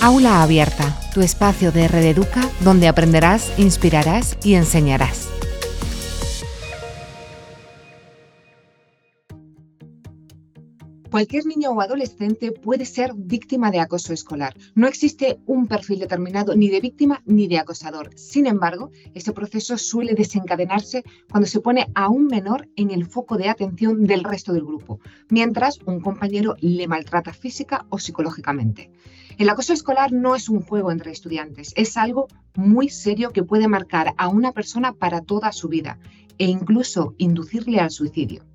[0.00, 5.37] Aula Abierta, tu espacio de Red Educa donde aprenderás, inspirarás y enseñarás.
[11.18, 14.54] Cualquier niño o adolescente puede ser víctima de acoso escolar.
[14.76, 18.10] No existe un perfil determinado ni de víctima ni de acosador.
[18.14, 23.36] Sin embargo, este proceso suele desencadenarse cuando se pone a un menor en el foco
[23.36, 28.92] de atención del resto del grupo, mientras un compañero le maltrata física o psicológicamente.
[29.38, 33.66] El acoso escolar no es un juego entre estudiantes, es algo muy serio que puede
[33.66, 35.98] marcar a una persona para toda su vida
[36.38, 38.47] e incluso inducirle al suicidio.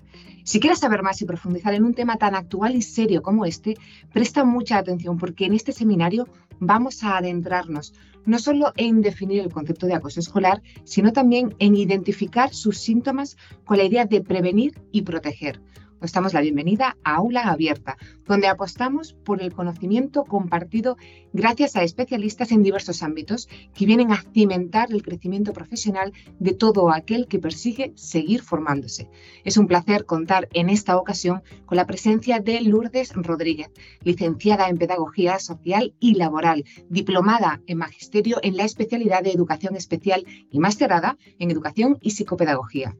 [0.44, 3.78] Si quieres saber más y profundizar en un tema tan actual y serio como este,
[4.12, 6.28] presta mucha atención porque en este seminario
[6.60, 7.94] vamos a adentrarnos
[8.26, 13.36] no solo en definir el concepto de acoso escolar, sino también en identificar sus síntomas
[13.64, 15.60] con la idea de prevenir y proteger
[16.00, 20.96] os damos la bienvenida a Aula Abierta, donde apostamos por el conocimiento compartido
[21.32, 26.90] gracias a especialistas en diversos ámbitos que vienen a cimentar el crecimiento profesional de todo
[26.90, 29.08] aquel que persigue seguir formándose.
[29.44, 33.70] Es un placer contar en esta ocasión con la presencia de Lourdes Rodríguez,
[34.02, 40.24] licenciada en Pedagogía Social y Laboral, diplomada en Magisterio en la especialidad de Educación Especial
[40.50, 42.94] y masterada en Educación y Psicopedagogía.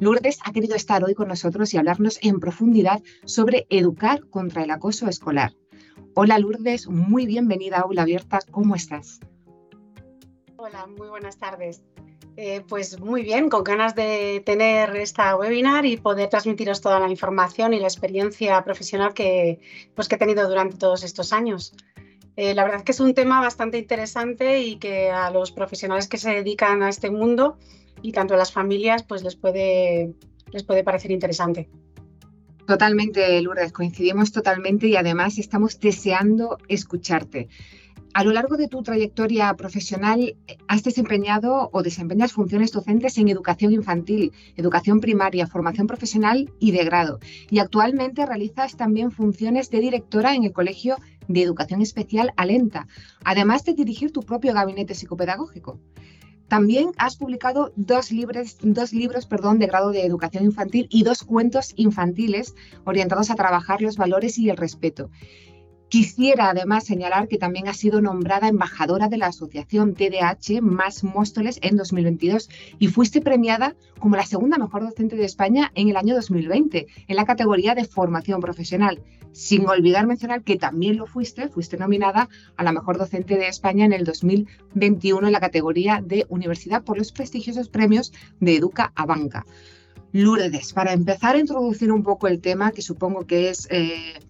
[0.00, 4.70] Lourdes ha querido estar hoy con nosotros y hablarnos en profundidad sobre educar contra el
[4.70, 5.52] acoso escolar.
[6.14, 9.20] Hola Lourdes, muy bienvenida a Aula Abierta, ¿cómo estás?
[10.56, 11.82] Hola, muy buenas tardes.
[12.38, 17.10] Eh, pues muy bien, con ganas de tener esta webinar y poder transmitiros toda la
[17.10, 19.60] información y la experiencia profesional que,
[19.94, 21.74] pues, que he tenido durante todos estos años.
[22.36, 26.08] Eh, la verdad es que es un tema bastante interesante y que a los profesionales
[26.08, 27.58] que se dedican a este mundo
[28.02, 30.14] y tanto a las familias pues les puede,
[30.52, 31.68] les puede parecer interesante.
[32.66, 37.48] Totalmente, Lourdes, coincidimos totalmente y además estamos deseando escucharte.
[38.12, 43.72] A lo largo de tu trayectoria profesional, has desempeñado o desempeñas funciones docentes en educación
[43.72, 47.20] infantil, educación primaria, formación profesional y de grado.
[47.50, 50.96] Y actualmente realizas también funciones de directora en el Colegio
[51.28, 52.88] de Educación Especial Alenta,
[53.24, 55.78] además de dirigir tu propio gabinete psicopedagógico.
[56.50, 61.22] También has publicado dos, libros, dos libros perdón, de grado de educación infantil y dos
[61.22, 65.10] cuentos infantiles orientados a trabajar los valores y el respeto.
[65.90, 71.58] Quisiera además señalar que también ha sido nombrada embajadora de la Asociación TDH Más Móstoles
[71.62, 76.14] en 2022 y fuiste premiada como la segunda mejor docente de España en el año
[76.14, 79.02] 2020 en la categoría de formación profesional.
[79.32, 83.84] Sin olvidar mencionar que también lo fuiste, fuiste nominada a la mejor docente de España
[83.84, 89.06] en el 2021 en la categoría de universidad por los prestigiosos premios de Educa a
[89.06, 89.44] Banca.
[90.12, 93.66] Lourdes, para empezar a introducir un poco el tema que supongo que es...
[93.72, 94.20] Eh,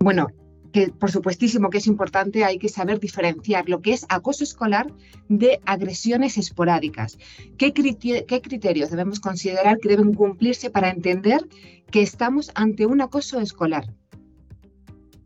[0.00, 0.26] bueno,
[0.72, 4.86] que por supuestísimo que es importante, hay que saber diferenciar lo que es acoso escolar
[5.28, 7.18] de agresiones esporádicas.
[7.58, 11.46] ¿Qué, criterios debemos considerar que deben cumplirse para entender
[11.90, 13.94] que estamos ante un acoso escolar?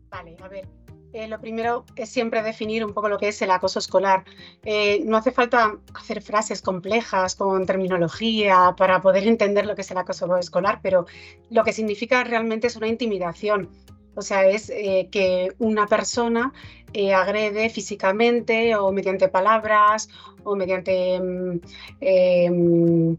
[0.09, 0.67] Vale, a ver.
[1.13, 4.25] Eh, lo primero es siempre definir un poco lo que es el acoso escolar.
[4.63, 9.89] Eh, no hace falta hacer frases complejas con terminología para poder entender lo que es
[9.89, 11.05] el acoso escolar, pero
[11.49, 13.69] lo que significa realmente es una intimidación
[14.17, 16.51] o sea, es eh, que una persona
[16.91, 20.09] eh, agrede físicamente o mediante palabras
[20.43, 21.59] o mediante mm,
[22.01, 23.17] em,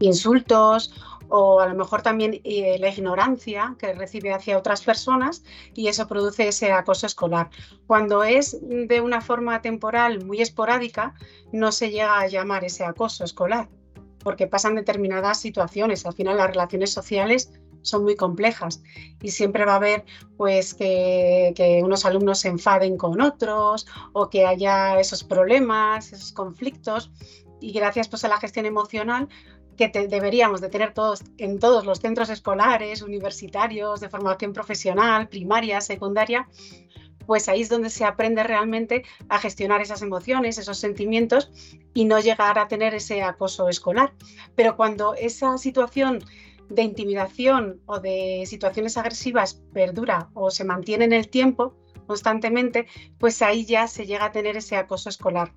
[0.00, 0.92] insultos
[1.28, 6.08] o a lo mejor también eh, la ignorancia que recibe hacia otras personas y eso
[6.08, 7.50] produce ese acoso escolar.
[7.86, 11.14] Cuando es de una forma temporal muy esporádica,
[11.52, 13.68] no se llega a llamar ese acoso escolar,
[14.24, 16.04] porque pasan determinadas situaciones.
[16.04, 17.52] Al final las relaciones sociales
[17.82, 18.82] son muy complejas
[19.20, 20.04] y siempre va a haber
[20.36, 27.10] pues que, unos alumnos se enfaden con otros o que haya esos problemas, esos conflictos
[27.60, 29.28] y gracias pues a la gestión emocional
[29.76, 35.80] que deberíamos de tener todos en todos los centros escolares, universitarios, de formación profesional, primaria,
[35.80, 36.46] secundaria,
[37.30, 41.50] pues ahí es donde se aprende realmente a gestionar esas emociones, esos sentimientos
[41.94, 44.12] y no llegar a tener ese acoso escolar.
[44.56, 46.24] Pero cuando esa situación
[46.70, 51.74] de intimidación o de situaciones agresivas perdura o se mantiene en el tiempo
[52.06, 52.86] constantemente,
[53.18, 55.52] pues ahí ya se llega a tener ese acoso escolar.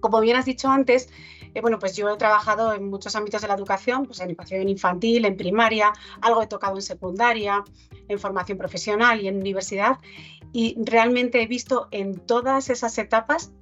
[0.00, 1.08] Como bien has dicho antes,
[1.54, 4.68] eh, bueno, pues yo he trabajado en muchos ámbitos de la educación, pues en educación
[4.68, 7.64] infantil, en primaria, algo he tocado en secundaria,
[8.08, 9.98] en formación profesional y en universidad,
[10.52, 13.52] y realmente he visto en todas esas etapas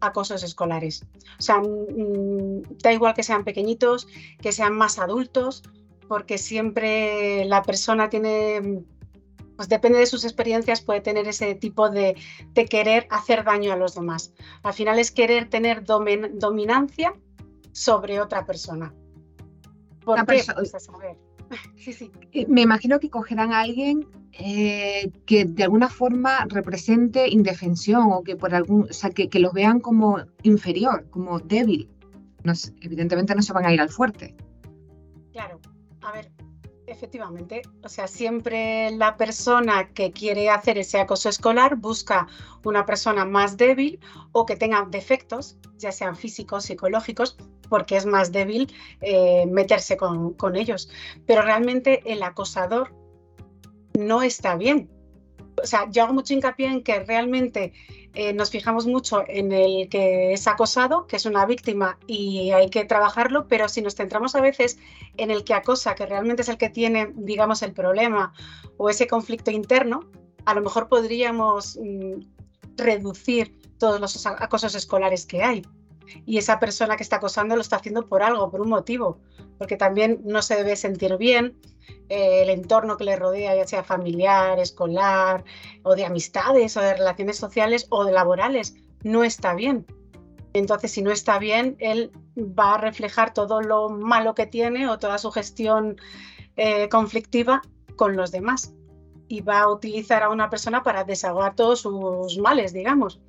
[0.00, 1.06] acosos escolares.
[1.38, 4.08] O sea, mm, da igual que sean pequeñitos,
[4.40, 5.62] que sean más adultos,
[6.14, 8.84] porque siempre la persona tiene
[9.56, 12.14] pues depende de sus experiencias, puede tener ese tipo de,
[12.70, 14.32] querer hacer daño a los demás.
[14.62, 17.14] Al final es querer tener dominancia
[17.72, 18.94] sobre otra persona.
[20.04, 20.44] ¿Por qué?
[20.54, 21.16] Pues a saber.
[21.76, 22.12] Sí, sí.
[22.30, 28.22] Eh, me imagino que cogerán a alguien eh, que de alguna forma represente indefensión o
[28.22, 31.90] que por algún, o sea, que, que los vean como inferior, como débil.
[32.82, 34.36] evidentemente no se van a ir al fuerte.
[35.32, 35.60] Claro,
[36.04, 36.30] a ver,
[36.86, 42.28] efectivamente, o sea, siempre la persona que quiere hacer ese acoso escolar busca
[42.62, 43.98] una persona más débil
[44.32, 47.36] o que tenga defectos, ya sean físicos, psicológicos,
[47.70, 50.90] porque es más débil eh, meterse con, con ellos.
[51.26, 52.94] Pero realmente el acosador
[53.98, 54.90] no está bien.
[55.62, 57.72] O sea, yo hago mucho hincapié en que realmente
[58.14, 62.70] eh, nos fijamos mucho en el que es acosado, que es una víctima y hay
[62.70, 64.78] que trabajarlo, pero si nos centramos a veces
[65.16, 68.32] en el que acosa, que realmente es el que tiene, digamos, el problema
[68.76, 70.08] o ese conflicto interno,
[70.44, 72.20] a lo mejor podríamos mm,
[72.76, 75.62] reducir todos los acosos escolares que hay
[76.26, 79.18] y esa persona que está acosando lo está haciendo por algo, por un motivo,
[79.58, 81.56] porque también no se debe sentir bien,
[82.08, 85.44] eh, el entorno que le rodea, ya sea familiar, escolar,
[85.82, 89.86] o de amistades, o de relaciones sociales, o de laborales, no está bien.
[90.52, 94.98] Entonces, si no está bien, él va a reflejar todo lo malo que tiene o
[94.98, 95.96] toda su gestión
[96.56, 97.62] eh, conflictiva
[97.96, 98.72] con los demás
[99.26, 103.20] y va a utilizar a una persona para desahogar todos sus males, digamos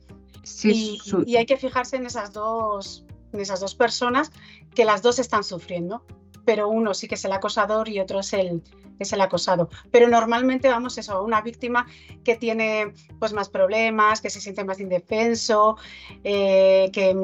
[0.63, 4.31] y, hay que fijarse en esas, dos, en esas dos personas
[4.73, 6.03] que las dos están sufriendo,
[6.45, 8.61] pero uno sí que es el acosador y otro es el,
[8.99, 9.69] es el acosado.
[9.91, 11.85] Pero normalmente vamos eso, a una víctima
[12.23, 15.77] que tiene pues más problemas, que se siente más indefenso,
[16.23, 17.15] eh, que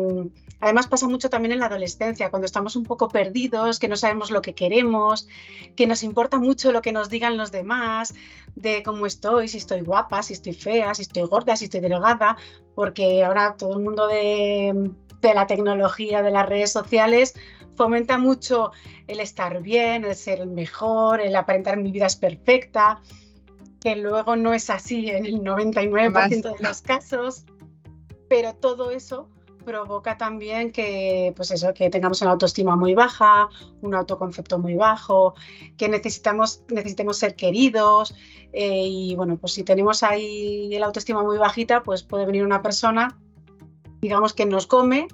[0.62, 4.31] además pasa mucho también en la adolescencia, cuando estamos un poco perdidos, que no sabemos
[4.31, 5.28] lo que queremos,
[5.75, 8.13] que nos importa mucho lo que nos digan los demás,
[8.56, 12.38] de cómo estoy, si estoy guapa, si estoy fea, si estoy gorda, si estoy delgada,
[12.75, 17.34] porque ahora todo el mundo de, de la tecnología, de las redes sociales,
[17.75, 18.72] fomenta mucho
[19.07, 23.02] el estar bien, el ser el mejor, el aparentar mi vida es perfecta,
[23.81, 27.46] que luego no es así en el 99% de los casos,
[28.30, 29.28] pero todo eso
[29.71, 33.47] provoca también que, pues eso, que tengamos una autoestima muy baja,
[33.81, 35.33] un autoconcepto muy bajo,
[35.77, 38.13] que necesitamos, necesitemos ser queridos
[38.51, 42.62] eh, y bueno, pues si tenemos ahí la autoestima muy bajita, pues puede venir una
[42.62, 43.18] persona,
[44.01, 45.07] digamos que nos come,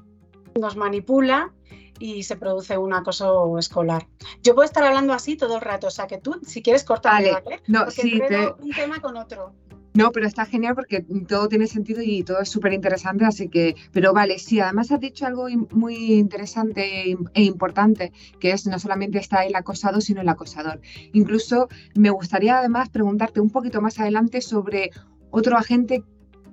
[0.59, 1.53] nos manipula
[1.99, 4.07] y se produce un acoso escolar.
[4.41, 7.31] Yo puedo estar hablando así todo el rato, o sea que tú, si quieres, cortarme,
[7.31, 7.61] ¿vale?
[7.67, 8.19] No, sí,
[8.59, 9.53] un tema con otro.
[9.97, 13.75] No, pero está genial porque todo tiene sentido y todo es súper interesante, así que,
[13.91, 19.17] pero vale, sí, además has dicho algo muy interesante e importante, que es no solamente
[19.17, 20.81] está el acosado, sino el acosador.
[21.13, 24.91] Incluso me gustaría además preguntarte un poquito más adelante sobre
[25.31, 26.03] otro agente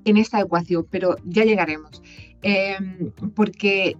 [0.07, 2.03] en esta ecuación, pero ya llegaremos.
[2.41, 3.99] Em, porque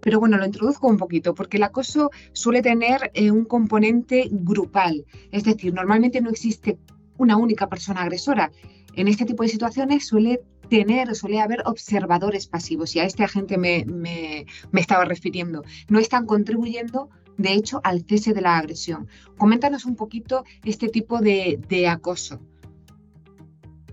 [0.00, 5.04] pero bueno, lo introduzco un poquito, porque el acoso suele tener eh, un componente grupal,
[5.30, 6.78] es decir, normalmente no existe
[7.20, 8.50] una única persona agresora.
[8.94, 13.58] En este tipo de situaciones suele tener, suele haber observadores pasivos, y a este agente
[13.58, 15.62] me, me, estaba refiriendo.
[15.88, 19.08] No están contribuyendo, de hecho, al cese de la agresión.
[19.36, 22.40] Coméntanos un poquito este tipo de, acoso.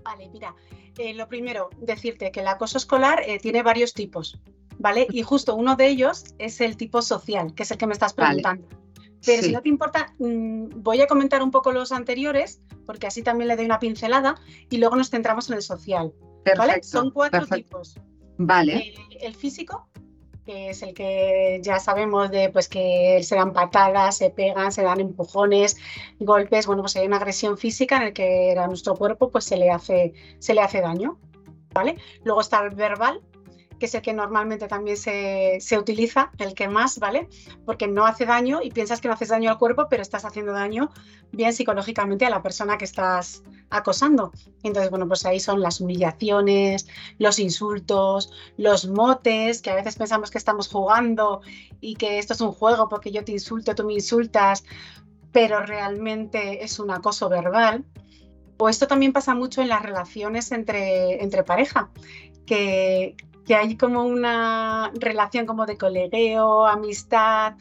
[0.04, 0.54] Vale, mira,
[0.96, 4.40] eh, lo primero, decirte que el acoso escolar eh, tiene varios tipos.
[4.78, 5.06] ¿vale?
[5.10, 8.14] Y justo uno de ellos es el tipo social, que es el que me estás
[8.14, 8.66] preguntando.
[9.24, 13.22] Pero si no te importa, mm, voy a comentar un poco los anteriores, porque así
[13.22, 14.36] también le doy una pincelada
[14.70, 16.12] y luego nos centramos en el social.
[16.56, 16.82] ¿vale?
[16.82, 17.96] Son cuatro tipos.
[18.38, 18.94] Vale.
[19.20, 19.88] El, físico,
[20.46, 24.82] que es el que ya sabemos de pues que se dan patadas, se pegan, se
[24.82, 25.76] dan empujones,
[26.20, 29.56] golpes, bueno, pues hay una agresión física en el que a nuestro cuerpo pues se
[29.56, 31.18] le hace, se le hace daño.
[31.74, 31.96] ¿Vale?
[32.24, 33.20] Luego está el verbal,
[33.78, 37.28] que es el que normalmente también se, utiliza, el que más, ¿vale?
[37.64, 40.52] Porque no hace daño y piensas que no haces daño al cuerpo, pero estás haciendo
[40.52, 40.90] daño
[41.32, 44.32] bien psicológicamente a la persona que estás acosando.
[44.62, 46.86] Entonces, bueno, pues ahí son las humillaciones,
[47.18, 51.40] los insultos, los motes, que a veces pensamos que estamos jugando
[51.80, 54.64] y que esto es un juego porque yo te insulto, tú me insultas,
[55.32, 57.84] pero realmente es un acoso verbal.
[58.58, 61.90] O esto también pasa mucho en las relaciones entre, entre pareja,
[62.44, 63.14] que
[63.48, 67.54] que hay como una relación como de colegueo, amistad,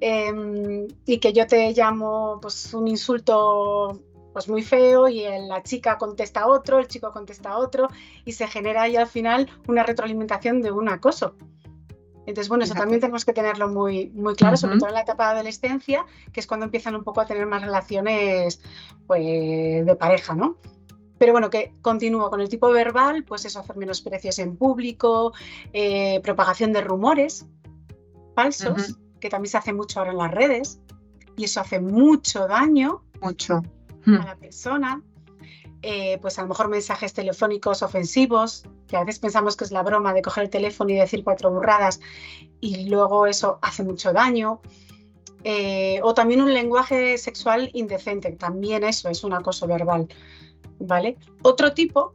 [0.00, 4.00] em, y que yo te llamo pues un insulto
[4.32, 7.88] pues muy feo y la chica contesta otro, el chico contesta otro
[8.24, 11.34] y se genera ahí al final una retroalimentación de un acoso.
[12.24, 15.24] Entonces, bueno, eso también tenemos que tenerlo muy, muy claro, sobre todo en la etapa
[15.24, 18.60] de adolescencia, que es cuando empiezan un poco a tener más relaciones
[19.08, 20.56] pues, de pareja, ¿no?
[21.22, 25.32] Pero bueno, que continúo con el tipo verbal, pues eso, hacer menosprecios en público,
[25.72, 27.46] eh, propagación de rumores
[28.34, 30.80] falsos, que también se hace mucho ahora en las redes,
[31.36, 33.62] y eso hace mucho daño mucho.
[34.04, 35.00] a la persona.
[35.82, 39.84] Eh, pues a lo mejor mensajes telefónicos ofensivos, que a veces pensamos que es la
[39.84, 42.00] broma de coger el teléfono y decir cuatro burradas
[42.60, 44.60] y luego eso hace mucho daño.
[45.44, 50.08] Eh, o también un lenguaje sexual indecente, también eso es un acoso verbal.
[50.86, 51.16] ¿Vale?
[51.42, 52.12] Otro tipo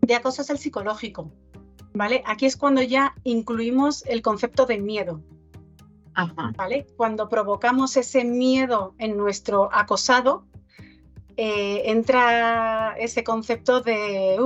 [0.00, 1.30] de acoso es el psicológico.
[1.94, 2.22] ¿vale?
[2.26, 5.20] Aquí es cuando ya incluimos el concepto de miedo.
[6.56, 6.86] ¿vale?
[6.96, 10.44] Cuando provocamos ese miedo en nuestro acosado,
[11.36, 14.38] eh, entra ese concepto de,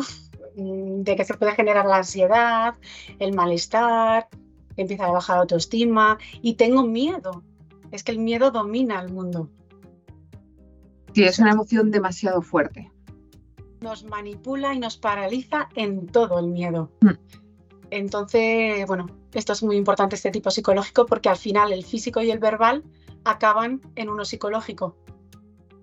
[0.55, 2.75] de que se puede generar la ansiedad,
[3.19, 4.29] el malestar,
[4.77, 7.43] empieza a bajar la autoestima y tengo miedo.
[7.91, 9.49] Es que el miedo domina el mundo.
[11.15, 12.93] Sí, es una emoción demasiado fuerte.
[13.87, 16.91] Nos manipula y nos paraliza en todo el miedo.
[17.03, 17.13] Hmm.
[17.91, 22.33] Entonces, bueno, esto es muy importante, este tipo psicológico, porque al final el físico y
[22.33, 22.83] el verbal
[23.23, 24.97] acaban en uno psicológico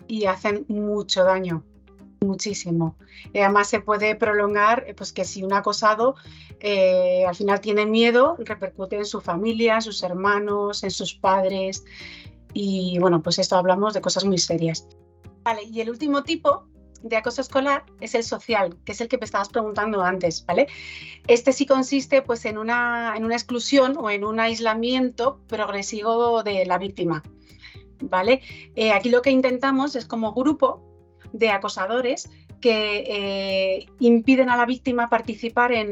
[0.06, 1.64] y hacen mucho daño,
[2.20, 2.98] muchísimo.
[3.32, 6.16] Y además se puede prolongar, eh, pues que si un acosado
[6.60, 11.86] eh, al final tiene miedo, repercute en su familia, en sus hermanos, en sus padres.
[12.54, 14.90] Y bueno, pues esto hablamos de cosas muy serias.
[15.44, 16.68] Vale, y el último tipo
[17.04, 20.68] de acoso escolar es el social, que es el que me estabas preguntando antes, ¿vale?
[21.28, 26.66] Este sí consiste pues en una, en una exclusión o en un aislamiento progresivo de
[26.66, 27.22] la víctima.
[28.10, 28.42] ¿vale?
[28.76, 30.82] Eh, aquí lo que intentamos es como grupo
[31.32, 32.30] de acosadores
[32.64, 35.92] que eh, impiden a la víctima participar en,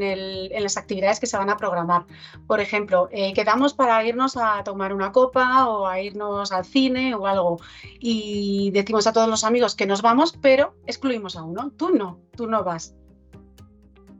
[0.62, 2.06] las actividades que se van a programar.
[2.46, 7.14] Por ejemplo, eh, quedamos para irnos a tomar una copa o a irnos al cine
[7.14, 7.60] o algo
[8.00, 11.72] y decimos a todos los amigos que nos vamos, pero excluimos a uno.
[11.76, 12.94] Tú no, tú no vas.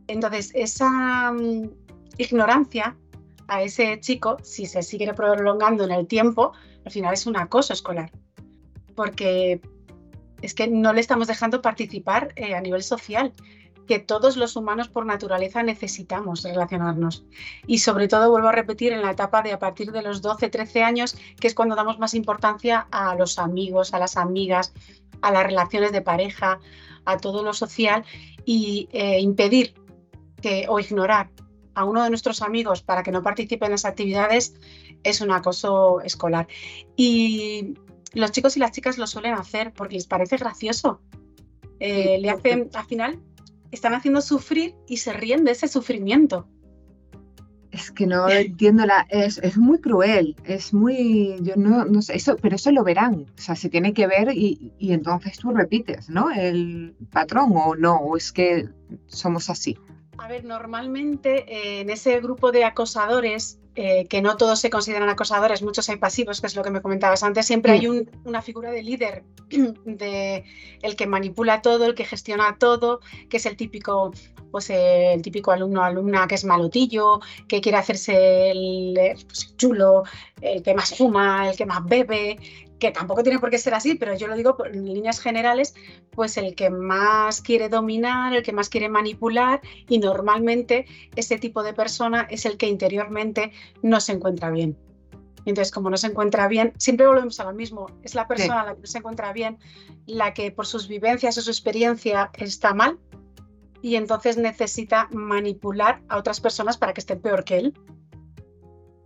[0.07, 1.71] Entonces, esa mm,
[2.19, 2.99] ignorancia
[3.49, 6.53] a ese chico, si se sigue prolongando en el tiempo,
[6.85, 8.13] al final es un acoso escolar,
[8.95, 9.63] porque
[10.43, 13.33] es que no le estamos dejando participar eh, a nivel social,
[13.87, 17.25] que todos los humanos por naturaleza necesitamos relacionarnos.
[17.67, 20.49] Y sobre todo, vuelvo a repetir, en la etapa de a partir de los 12,
[20.49, 24.73] 13 años, que es cuando damos más importancia a los amigos, a las amigas,
[25.21, 26.61] a las relaciones de pareja,
[27.05, 28.05] a todo lo social,
[28.45, 29.75] y eh, impedir
[30.41, 31.31] que, o ignorar
[31.75, 34.55] a uno de nuestros amigos para que no participe en las actividades
[35.05, 36.47] es un acoso escolar.
[36.97, 37.75] Y
[38.15, 41.01] los chicos y las chicas lo suelen hacer porque les parece gracioso.
[41.81, 43.21] Eh, le hacen, al final,
[43.71, 46.47] están haciendo sufrir y se ríen de ese sufrimiento.
[47.73, 49.07] Es que no entiendo la.
[49.09, 51.39] Es, es, muy cruel, es muy.
[51.41, 53.27] Yo no, no sé, eso, pero eso lo verán.
[53.39, 56.31] O sea, se tiene que ver y, y entonces tú repites, ¿no?
[56.31, 58.69] El patrón o no, o es que
[59.07, 59.79] somos así.
[60.19, 65.09] A ver, normalmente eh, en ese grupo de acosadores, eh, que no todos se consideran
[65.09, 67.87] acosadores, muchos hay pasivos, que es lo que me comentabas antes, siempre hay
[68.25, 69.25] una figura de líder,
[69.87, 70.45] de
[70.83, 73.01] el que manipula todo, el que gestiona todo,
[73.31, 74.13] que es el típico,
[74.51, 78.95] pues el típico alumno alumna que es malotillo, que quiere hacerse el
[79.27, 80.03] pues, chulo,
[80.43, 82.39] el que más fuma, el que más bebe,
[82.83, 85.73] que tampoco tiene por qué ser así, pero yo lo digo en líneas generales,
[86.11, 91.63] pues el que más quiere dominar, el que más quiere manipular y normalmente ese tipo
[91.63, 94.77] de persona es el que interiormente no se encuentra bien.
[95.45, 97.87] Entonces, como no se encuentra bien, siempre volvemos a lo mismo.
[98.03, 99.59] Es la persona la que no se encuentra bien,
[100.07, 102.99] la que por sus vivencias o su experiencia está mal
[103.81, 107.79] y entonces necesita manipular a otras personas para que estén peor que él.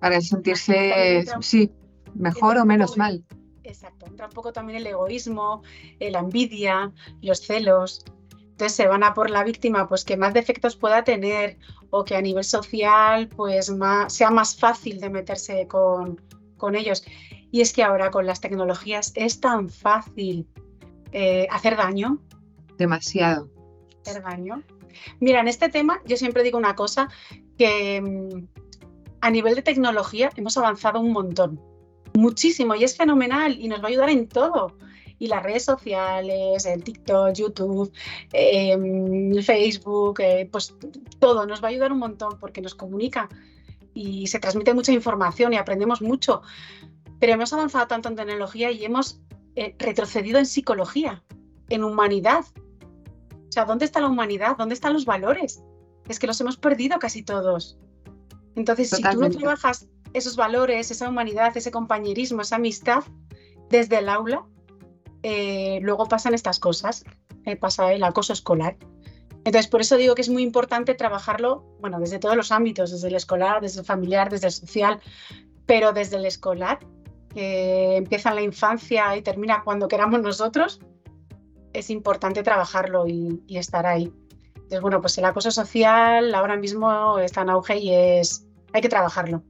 [0.01, 1.71] Para sentirse, sí,
[2.15, 3.23] mejor o menos mal.
[3.67, 5.63] Exacto, entra un poco también el egoísmo,
[5.99, 8.05] eh, la envidia, los celos.
[8.33, 11.59] Entonces se van a por la víctima pues que más defectos pueda tener
[11.91, 13.73] o que a nivel social pues
[14.09, 16.17] sea más fácil de meterse con,
[16.75, 17.05] ellos.
[17.51, 20.47] Y es que ahora con las tecnologías es tan fácil
[21.13, 22.19] eh, hacer daño.
[22.79, 23.51] Demasiado.
[24.03, 24.63] Hacer daño.
[25.21, 27.09] Mira, en este tema yo siempre digo una cosa,
[27.59, 28.47] que mm,
[29.21, 31.61] a nivel de tecnología hemos avanzado un montón
[32.17, 34.77] muchísimo y es fenomenal y nos va a ayudar en todo.
[35.19, 37.91] Y las redes sociales, el TikTok, YouTube,
[38.33, 40.75] em, Facebook, eh, pues
[41.19, 43.29] todo nos va a ayudar un montón porque nos comunica
[43.95, 46.43] y se transmite mucha información y aprendemos mucho.
[47.19, 49.21] Pero hemos avanzado tanto en tecnología y hemos
[49.55, 51.23] eh, retrocedido en psicología,
[51.71, 52.45] en humanidad.
[53.49, 54.57] O sea, ¿dónde está la humanidad?
[54.59, 55.63] ¿Dónde están los valores?
[56.09, 57.79] Es que los hemos perdido casi todos.
[58.55, 63.05] Entonces, si tú no trabajas esos valores, esa humanidad, ese compañerismo, esa amistad
[63.71, 64.45] desde el aula,
[65.23, 67.05] eh, luego pasan estas cosas,
[67.45, 68.77] eh, pasa el acoso escolar.
[69.39, 73.09] Entonces, por eso digo que es muy importante trabajarlo, bueno, desde todos los ámbitos, desde
[73.09, 75.01] el escolar, desde el familiar, desde el social,
[75.67, 76.81] pero desde el escolar,
[77.33, 80.81] que empieza en la infancia y termina cuando queramos nosotros,
[81.73, 84.13] es importante trabajarlo y, estar ahí.
[84.55, 88.89] Entonces, bueno, pues el acoso social ahora mismo está en auge y es, hay que
[88.89, 89.43] trabajarlo.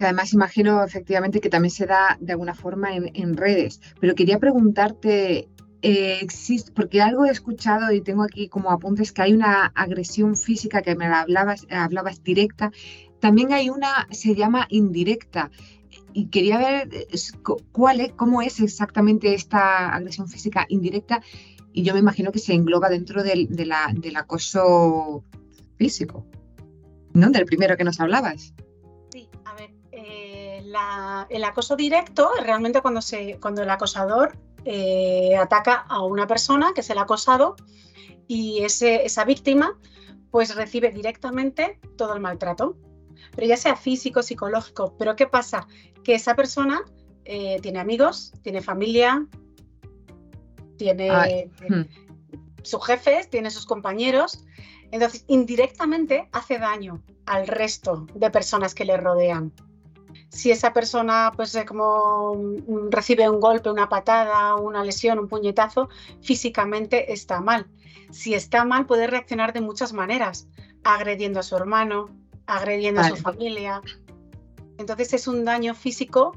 [0.00, 5.48] Además, imagino efectivamente que también se da de alguna forma en, redes, pero quería preguntarte,
[5.82, 10.36] eh, existe, porque algo he escuchado y tengo aquí como apuntes que hay una agresión
[10.36, 12.72] física que me la hablabas, hablabas directa,
[13.20, 15.50] también hay una, se llama indirecta
[16.12, 17.06] y quería ver
[17.72, 21.22] cuál es, cómo es exactamente esta agresión física indirecta
[21.72, 25.24] y yo me imagino que se engloba dentro del, del acoso
[25.76, 26.24] físico,
[27.12, 27.30] ¿no?
[27.30, 28.54] Del primero que nos hablabas.
[31.28, 36.72] El acoso directo es realmente cuando, se, cuando el acosador eh, ataca a una persona,
[36.74, 37.56] que es el acosado,
[38.26, 39.78] y ese, esa víctima
[40.30, 42.76] pues recibe directamente todo el maltrato
[43.34, 44.94] pero ya sea físico, psicológico.
[44.98, 45.66] Pero ¿qué pasa?
[46.02, 46.82] Que esa persona
[47.24, 49.26] eh, tiene amigos, tiene familia,
[50.76, 51.82] tiene hmm.
[52.62, 54.44] sus jefes, tiene sus compañeros.
[54.90, 59.52] Entonces, indirectamente hace daño al resto de personas que le rodean.
[60.34, 65.28] Si esa persona, pues, eh, como mm, recibe un golpe, una patada, una lesión, un
[65.28, 65.88] puñetazo,
[66.22, 67.68] físicamente está mal.
[68.10, 70.48] Si está mal, puede reaccionar de muchas maneras,
[70.82, 72.10] agrediendo a su hermano,
[72.46, 73.80] agrediendo a su familia.
[74.76, 76.32] Entonces es un daño físico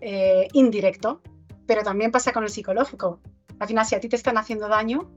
[0.00, 1.20] eh, indirecto,
[1.66, 3.20] pero también pasa con el psicológico.
[3.58, 5.10] Al final, si a ti te están haciendo daño,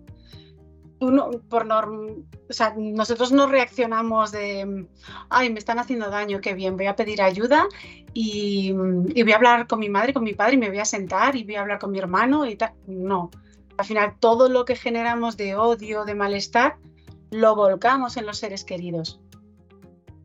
[1.00, 4.86] por o sea, nosotros no reaccionamos de,
[5.29, 7.68] ay, me están haciendo daño, qué bien, voy a pedir ayuda
[8.13, 10.86] y, y, voy a hablar con mi madre, con mi padre, y me voy a
[10.86, 12.74] sentar y voy a hablar con mi hermano y tal.
[12.86, 13.32] No.
[13.77, 16.77] Al final, todo lo que generamos de odio, de malestar,
[17.32, 19.22] lo volcamos en los seres queridos.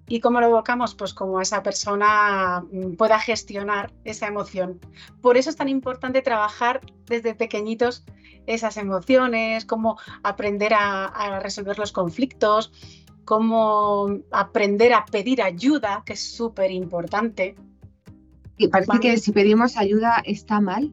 [0.07, 0.95] ¿Y cómo lo evocamos?
[0.95, 4.81] Pues como esa persona mm, pueda gestionar esa emoción.
[5.23, 8.05] Por eso es tan importante trabajar desde pequeñitos
[8.47, 12.73] esas emociones, cómo aprender a, resolver los conflictos,
[13.25, 17.57] cómo aprender a pedir ayuda, que es súper importante.
[18.57, 20.93] Y parece que si pedimos ayuda está mal,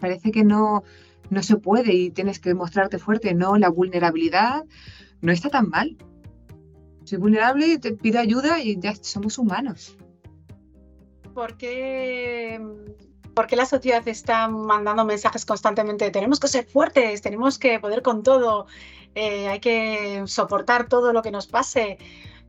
[0.00, 0.84] parece que no,
[1.30, 4.64] no se puede y tienes que mostrarte fuerte, no, la vulnerabilidad
[5.20, 5.96] no está tan mal
[7.06, 9.96] soy vulnerable, te pido ayuda y ya somos humanos.
[11.34, 12.60] ¿Por qué,
[13.56, 16.10] la sociedad está mandando mensajes constantemente?
[16.10, 18.66] Tenemos que ser fuertes, tenemos que poder con todo,
[19.14, 21.98] eh, hay que soportar todo lo que nos pase.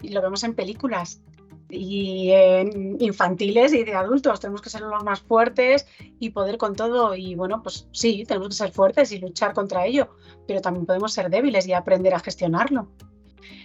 [0.01, 1.21] Y lo vemos en películas
[1.69, 4.39] y en infantiles y de adultos.
[4.39, 5.87] Tenemos que ser los más fuertes
[6.19, 7.15] y poder con todo.
[7.15, 10.15] Y bueno, pues sí, tenemos que ser fuertes y luchar contra ello,
[10.47, 12.87] pero también podemos ser débiles y aprender a gestionarlo.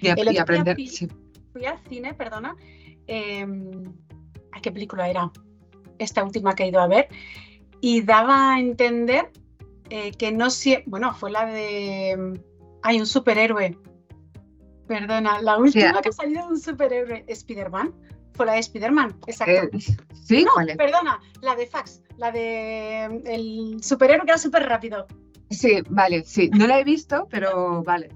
[0.01, 0.77] Y, aprender.
[1.53, 2.57] Fui, al cine, perdona.
[3.07, 3.93] Em,
[4.53, 5.31] ¿A qué película era?
[5.99, 7.09] Esta última que he ido a ver.
[7.81, 9.31] Y daba a entender
[9.91, 10.85] eh, que no sé.
[10.87, 12.41] Bueno, fue la de.
[12.83, 13.77] Hay un superhéroe.
[14.87, 17.25] Perdona, la última que ha salido de un superhéroe.
[17.27, 17.95] ¿Spider-Man?
[18.35, 19.53] Fue la de Spider-Man, exacto.
[19.53, 19.71] Eh,
[20.25, 25.07] sí, no, perdona, la de Fax, la de el superhéroe que era súper rápido.
[25.51, 26.49] Sí, vale, sí.
[26.49, 28.09] No la he visto, pero vale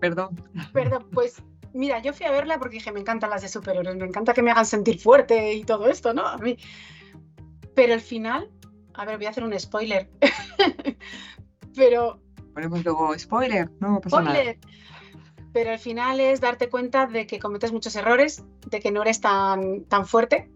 [0.00, 0.42] perdón.
[0.72, 4.06] Perdón, pues mira, yo fui a verla porque dije, me encantan las de superhéroes, me
[4.06, 6.26] encanta que me hagan sentir fuerte y todo esto, ¿no?
[6.26, 6.56] A mí.
[7.74, 8.50] Pero el final,
[8.94, 10.10] a ver, voy a hacer un spoiler.
[11.76, 12.20] Pero.
[12.54, 14.58] Ponemos luego spoiler, no pasa spoiler.
[15.52, 19.20] Pero el final es darte cuenta de que cometes muchos errores, de que no eres
[19.20, 20.48] tan, tan fuerte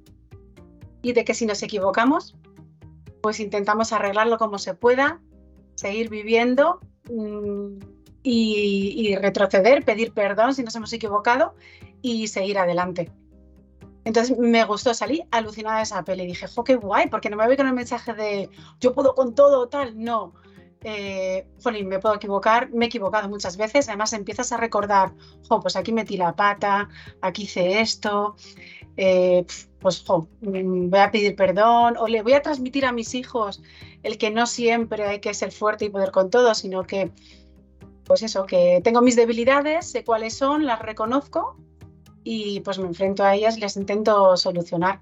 [1.03, 2.37] y de que si nos equivocamos,
[3.21, 5.21] pues intentamos arreglarlo como se pueda,
[5.75, 6.81] seguir viviendo.
[7.11, 7.79] Mmm,
[8.25, 11.55] y, retroceder, pedir perdón si nos hemos equivocado
[12.03, 13.11] y seguir adelante.
[14.05, 16.27] Entonces me gustó, salí alucinada de esa peli.
[16.27, 19.35] Dije, jo, qué guay, porque no me voy con el mensaje de yo puedo con
[19.35, 20.03] todo, tal.
[20.03, 20.35] No.
[20.83, 21.47] Eh,
[21.87, 23.89] me puedo equivocar, me he equivocado muchas veces.
[23.89, 25.13] Además, empiezas a recordar,
[25.49, 26.89] jo, pues aquí metí la pata,
[27.23, 28.37] aquí hice esto.
[28.97, 29.47] Eh,
[29.81, 33.63] pues, jo, mm, voy a pedir perdón o le voy a transmitir a mis hijos
[34.03, 37.11] el que no siempre hay que ser fuerte y poder con todo, sino que
[38.05, 41.57] pues eso, que tengo mis debilidades, sé cuáles son, las reconozco
[42.25, 45.01] y pues me enfrento a ellas y las intento solucionar.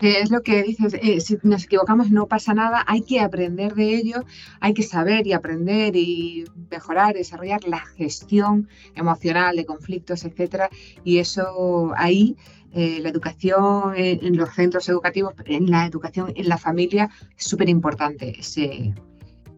[0.00, 3.94] Es lo que dices, eh, si nos equivocamos no pasa nada, hay que aprender de
[3.94, 4.24] ello,
[4.60, 10.68] hay que saber y aprender y mejorar, desarrollar la gestión emocional de conflictos, etcétera,
[11.04, 12.36] y eso ahí
[12.76, 17.68] Eh, la educación en, los centros educativos, en la educación en la familia, es súper
[17.68, 18.92] importante ese,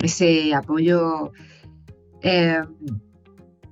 [0.03, 1.33] ese apoyo.
[2.21, 2.61] Eh,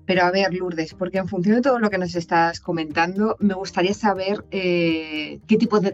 [0.06, 3.54] pero a ver, Lourdes, porque en función de todo lo que nos estás comentando, me
[3.54, 5.92] gustaría saber eh, qué tipo de,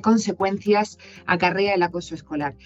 [0.00, 2.56] consecuencias acarrea el acoso escolar.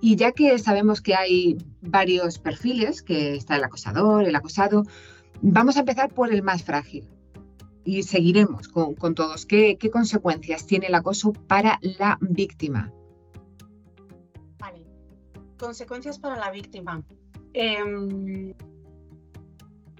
[0.00, 4.84] Y ya que sabemos que hay varios perfiles, que está el acosador, el acosado,
[5.42, 7.04] vamos a empezar por el más frágil.
[7.84, 9.44] Y seguiremos con, todos.
[9.44, 12.92] ¿Qué, ¿Qué, consecuencias tiene el acoso para la víctima?
[14.58, 14.84] Vale.
[15.58, 17.02] Consecuencias para la víctima.
[17.54, 18.54] Eh,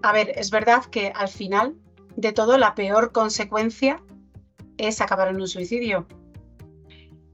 [0.02, 1.74] a ver, es verdad que al final
[2.16, 4.02] de todo la peor consecuencia
[4.76, 6.06] es acabar en un suicidio.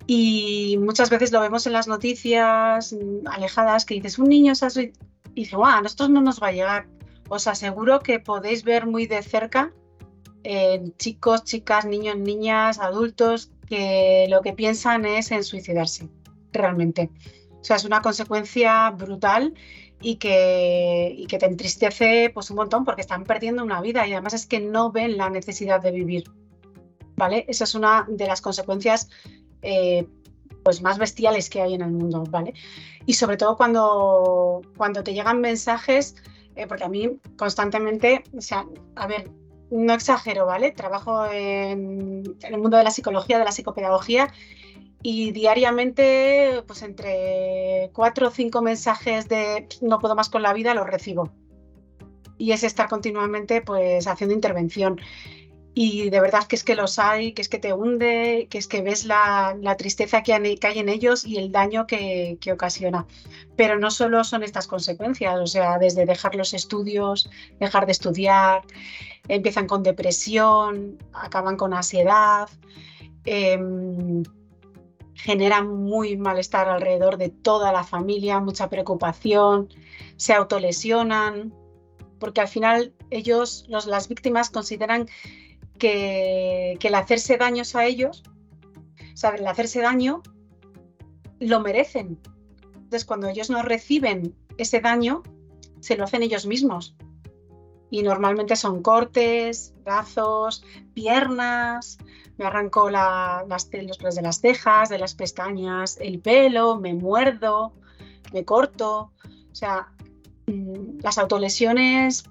[0.07, 2.95] Y muchas veces lo vemos en las noticias
[3.27, 5.07] alejadas que dices, un niño se ha suicidado.
[5.35, 6.87] Y dice, a nosotros no nos va a llegar.
[7.29, 9.73] Os aseguro que podéis ver muy de cerca
[10.45, 16.09] eh, chicos, chicas, niños, niñas, adultos que lo que piensan es en suicidarse,
[16.53, 17.11] realmente.
[17.61, 19.55] O sea, es una consecuencia brutal
[20.05, 24.35] y que, que te entristece pues un montón porque están perdiendo una vida y además
[24.35, 26.31] es que no ven la necesidad de vivir.
[27.17, 27.47] ¿Vale?
[27.49, 29.09] Esa es una de las consecuencias
[29.63, 30.07] eh,
[30.63, 32.53] pues más bestiales que hay en el mundo, ¿vale?
[33.07, 36.17] Y sobre todo cuando, cuando te llegan mensajes,
[36.55, 39.31] eh, porque a mí constantemente, o sea, a ver,
[39.71, 40.73] no exagero, ¿vale?
[40.73, 44.31] Trabajo en, en el mundo de la psicología, de la psicopedagogía
[45.07, 50.73] y diariamente, pues entre cuatro o cinco mensajes de no puedo más con la vida
[50.73, 51.31] los recibo.
[52.39, 54.99] Y es estar continuamente pues haciendo intervención.
[55.75, 58.67] Y de verdad que es que los hay, que es que te hunde, que es
[58.67, 63.07] que ves la, tristeza que, hay en ellos y el daño que, ocasiona.
[63.57, 67.29] Pero no solo son estas consecuencias, o sea, desde dejar los estudios,
[67.61, 68.63] dejar de estudiar,
[69.29, 72.49] empiezan con depresión, acaban con ansiedad.
[73.27, 73.59] Eh,
[75.15, 79.69] generan muy malestar alrededor de toda la familia, mucha preocupación,
[80.17, 81.55] se autolesionan,
[82.19, 85.07] porque al final ellos, los, las víctimas, consideran
[85.79, 88.23] que, el hacerse daños a ellos,
[89.23, 90.23] o el hacerse daño,
[91.41, 92.19] lo merecen.
[92.75, 95.23] Entonces, cuando ellos no reciben ese daño,
[95.81, 96.97] se lo hacen ellos mismos.
[97.91, 101.99] Y normalmente son cortes, brazos, piernas,
[102.37, 103.67] me arranco las, los
[103.99, 107.75] pelos de las cejas, de las pestañas, el pelo, me muerdo,
[108.33, 109.13] me corto.
[109.53, 109.89] O sea,
[110.47, 112.25] mm, las autolesiones,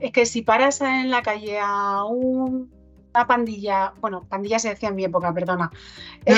[0.00, 4.96] es que si paras en la calle a una pandilla, bueno, pandilla se decía en
[4.96, 5.70] mi época, perdona.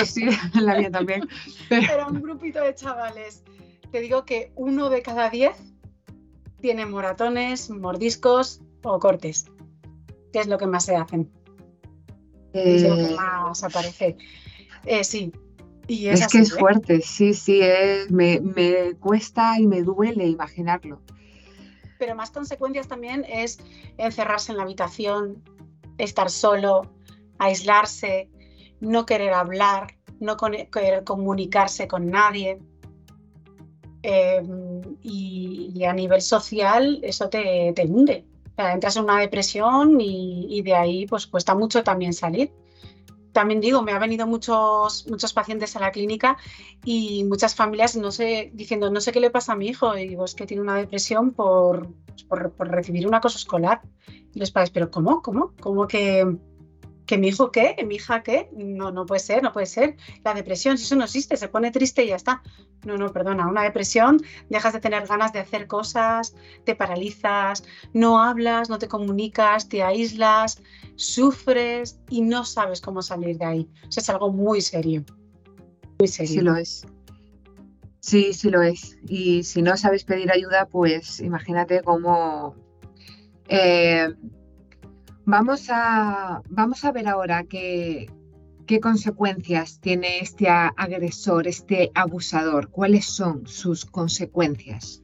[0.04, 1.28] sí, en la mía también.
[1.70, 3.42] Era un grupito de chavales.
[3.90, 5.57] Te digo que uno de cada diez
[6.61, 9.50] tiene moratones, mordiscos o cortes,
[10.33, 11.33] que es lo que más se hacen
[12.64, 14.16] es lo que eh, más aparece.
[14.85, 15.33] Eh, sí.
[15.87, 16.57] Y es, que es ¿eh?
[16.59, 17.62] fuerte, sí, sí,
[18.11, 21.01] me, me cuesta y me duele imaginarlo.
[21.99, 23.59] Pero más consecuencias también es
[23.97, 25.42] encerrarse en la habitación,
[25.97, 26.92] estar solo,
[27.38, 28.31] aislarse,
[28.81, 32.61] no querer hablar, no querer comunicarse con nadie.
[34.03, 38.28] Em, y, a nivel social eso te, te hunde
[38.59, 42.53] entras en una depresión y, de ahí pues cuesta mucho también salir.
[43.33, 46.37] También digo, me han venido muchos, muchos pacientes a la clínica
[46.85, 49.97] y muchas familias no sé, diciendo, no sé qué le pasa a mi hijo.
[49.97, 51.88] Y digo, es que tiene una depresión por,
[52.29, 53.83] por, por recibir un acoso escolar.
[54.35, 55.23] Y los padres, pero ¿cómo?
[55.23, 55.53] ¿Cómo?
[55.61, 56.27] ¿Cómo que,
[57.09, 57.75] ¿Que mi hijo qué?
[57.75, 58.51] ¿Que mi hija qué?
[58.53, 59.97] No, no puede ser, no puede ser.
[60.25, 62.42] La depresión, si eso no existe, se pone triste y ya está.
[62.85, 68.23] No, no, perdona, una depresión, dejas de tener ganas de hacer cosas, te paralizas, no
[68.23, 70.61] hablas, no te comunicas, te aíslas,
[70.97, 73.71] sufres y no sabes cómo salir de ahí.
[73.88, 75.03] O sea, es algo muy serio.
[75.99, 76.35] Muy serio.
[76.35, 76.87] Sí lo es.
[78.01, 78.99] Sí, sí lo es.
[79.07, 82.55] Y si no sabes pedir ayuda, pues imagínate cómo...
[83.49, 84.09] Eh,
[85.31, 88.11] Vamos a, vamos a ver ahora qué,
[88.67, 92.71] qué consecuencias tiene este agresor, este abusador.
[92.71, 95.03] ¿Cuáles son sus consecuencias?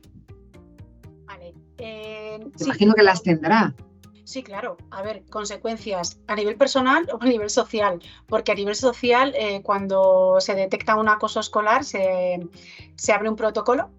[1.27, 1.53] Vale.
[1.77, 3.75] Eh, imagino que las tendrá.
[4.25, 4.79] Sí, claro.
[4.91, 8.01] A ver, consecuencias a nivel personal o a nivel social.
[8.27, 12.49] Porque a nivel social, eh, cuando se detecta un acoso escolar, se,
[12.97, 13.91] se abre un protocolo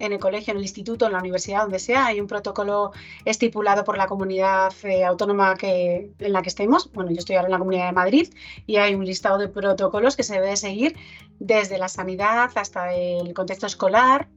[0.00, 2.92] en el colegio, en el instituto, en la universidad, donde sea, hay un protocolo
[3.24, 6.90] estipulado por la comunidad eh, autónoma en la que estemos.
[6.92, 8.28] Bueno, yo estoy ahora en la Comunidad de Madrid
[8.66, 10.96] y hay un listado de protocolos que se debe seguir
[11.38, 14.28] desde la sanidad hasta el contexto escolar,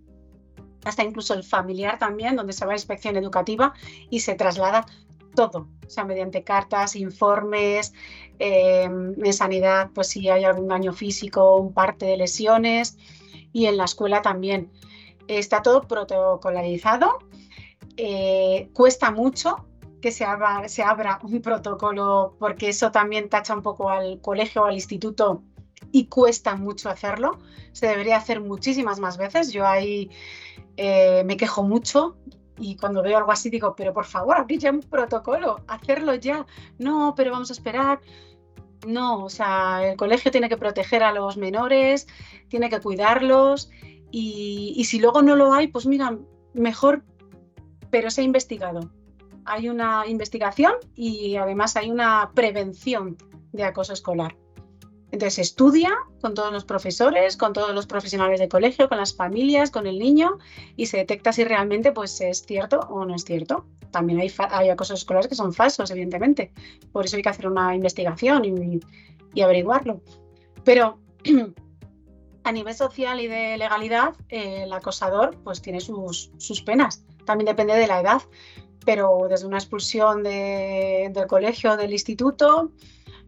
[0.83, 3.73] hasta incluso el familiar también, donde se va a inspección educativa
[4.09, 4.85] y se traslada
[5.33, 7.93] todo, o sea, mediante cartas, informes,
[8.37, 12.97] eh, en sanidad, pues si hay algún daño físico, un parte de lesiones,
[13.53, 14.69] y en la escuela también.
[15.27, 17.19] Está todo protocolarizado,
[17.97, 19.65] eh, cuesta mucho
[20.01, 24.73] que se abra, un protocolo porque eso también tacha un poco al colegio o al
[24.73, 25.43] instituto
[25.93, 27.37] y cuesta mucho hacerlo.
[27.71, 29.53] Se debería hacer muchísimas más veces.
[29.53, 30.09] Yo ahí
[30.75, 32.17] eh, me quejo mucho
[32.57, 36.45] y cuando veo algo así digo, pero por favor, abrid ya un protocolo, hacerlo ya.
[36.77, 38.01] No, pero vamos a esperar.
[38.85, 42.07] No, o sea, el colegio tiene que proteger a los menores,
[42.49, 43.69] tiene que cuidarlos
[44.13, 46.17] y, y si luego no lo hay, pues mira,
[46.53, 47.03] mejor,
[47.89, 48.91] pero se ha investigado.
[49.45, 53.17] Hay una investigación y además hay una prevención
[53.51, 54.35] de acoso escolar.
[55.13, 59.69] Entonces estudia con todos los profesores, con todos los profesionales de colegio, con las familias,
[59.69, 60.39] con el niño
[60.75, 63.65] y se detecta si realmente pues, es cierto o no es cierto.
[63.91, 66.51] También hay, hay acosos escolares que son falsos, evidentemente.
[66.91, 68.43] Por eso hay que hacer una investigación
[69.35, 70.01] y, averiguarlo.
[70.63, 70.97] Pero
[72.43, 77.03] a nivel social y de legalidad, el acosador pues, tiene sus, sus penas.
[77.25, 78.21] También depende de la edad,
[78.85, 82.71] pero desde una expulsión del colegio, del instituto,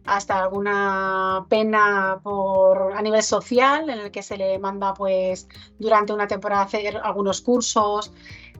[0.04, 5.48] hasta alguna pena por, a nivel social en el que se le manda pues
[5.78, 8.12] durante una temporada hacer algunos cursos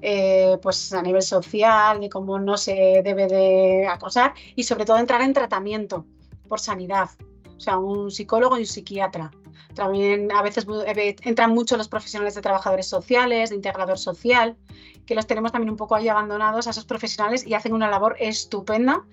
[0.03, 4.99] eh, pues a nivel social de cómo no se debe de acosar y sobre todo
[4.99, 6.05] entrar en tratamiento
[6.49, 7.11] por sanidad,
[7.57, 9.31] o sea, un psicólogo y un psiquiatra.
[9.77, 14.57] También a veces eh, entran mucho los profesionales de trabajadores sociales, de integrador social,
[15.05, 18.17] que los tenemos también un poco ahí abandonados a esos profesionales y hacen una labor
[18.19, 19.05] estupenda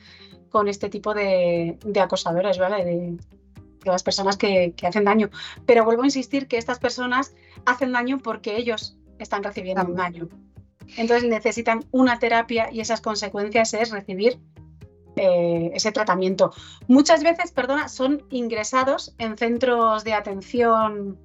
[0.49, 2.85] con este tipo de, acosadores, ¿vale?
[2.85, 3.17] De,
[3.83, 5.29] las personas que, hacen daño.
[5.65, 10.29] Pero vuelvo a insistir que estas personas hacen daño porque ellos están recibiendo un daño.
[10.95, 14.39] Entonces necesitan una terapia y esas consecuencias es recibir
[15.15, 16.51] eh, ese tratamiento.
[16.87, 21.17] Muchas veces, perdona, son ingresados en centros de atención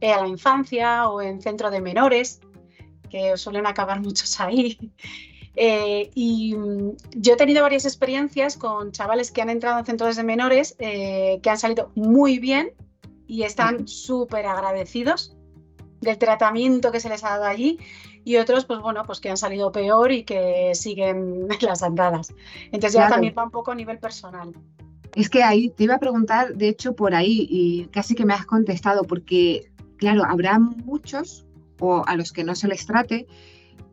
[0.00, 2.40] eh, a la infancia o en centro de menores,
[3.10, 4.78] que suelen acabar muchos ahí.
[5.56, 10.16] Eh, y mm, yo he tenido varias experiencias con chavales que han entrado en centros
[10.16, 12.72] de menores eh, que han salido muy bien
[13.26, 15.34] y están súper agradecidos
[16.02, 17.78] del tratamiento que se les ha dado allí
[18.26, 22.34] y otros, pues bueno, pues que han salido peor y que siguen las andadas.
[22.72, 24.52] Entonces ya también va un poco a nivel personal.
[25.14, 28.34] Es que ahí te iba a preguntar, de hecho, por ahí, y casi que me
[28.34, 31.46] has contestado, porque, claro, habrá muchos,
[31.78, 33.28] o a los que no se les trate,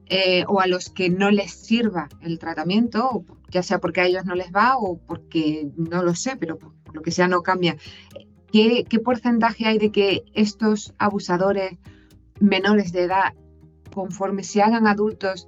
[0.08, 4.26] eh, o a los que no les sirva el tratamiento, ya sea porque a ellos
[4.26, 7.78] no les va o porque no lo sé, pero por lo que sea no cambia.
[8.52, 11.78] ¿Qué, porcentaje hay de que estos abusadores
[12.40, 13.34] menores de edad,
[13.94, 15.48] conforme se hagan adultos,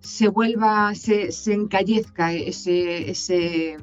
[0.00, 3.76] se vuelva, se, encallezca ese, esa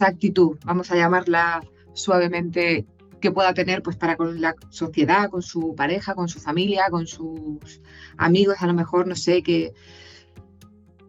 [0.00, 2.86] actitud, vamos a llamarla suavemente,
[3.20, 7.06] que pueda tener pues para con la sociedad, con su pareja, con su familia, con
[7.06, 7.80] sus
[8.18, 9.72] amigos, a lo mejor, no sé, que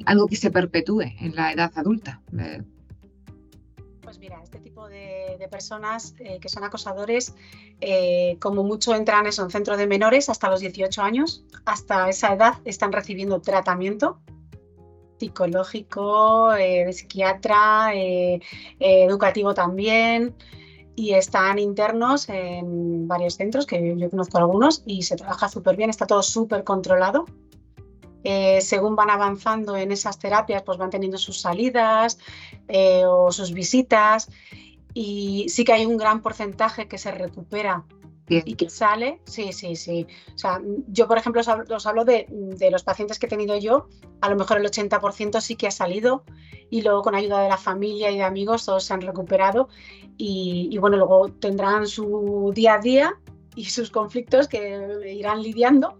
[0.06, 2.22] algo que se perpetúe en la edad adulta.
[2.38, 2.62] Eh,
[4.16, 7.34] pues mira, este tipo de, personas eh, que son acosadores,
[7.82, 12.34] eh, como mucho entran en un centro de menores hasta los 18 años, hasta esa
[12.34, 14.20] edad están recibiendo tratamiento
[15.20, 17.92] psicológico, de psiquiatra,
[18.80, 20.36] educativo también
[20.96, 25.90] y están internos en varios centros, que yo conozco algunos, y se trabaja súper bien,
[25.90, 27.26] está todo súper controlado.
[28.28, 32.18] Eh, según van avanzando en esas terapias, pues van teniendo sus salidas
[32.68, 34.32] eh, o sus visitas
[34.96, 37.86] y sí que hay un gran porcentaje que se recupera
[38.28, 40.08] y que sale, sí, sí, sí.
[40.34, 42.26] O sea, yo, por ejemplo, os hablo, de,
[42.72, 43.88] los pacientes que he tenido yo,
[44.22, 46.24] a lo mejor el 80% sí que ha salido
[46.72, 49.70] y luego con ayuda de la familia y de amigos todos se han recuperado
[50.18, 53.14] y, bueno, luego tendrán su día a día
[53.56, 56.00] y sus conflictos que irán lidiando,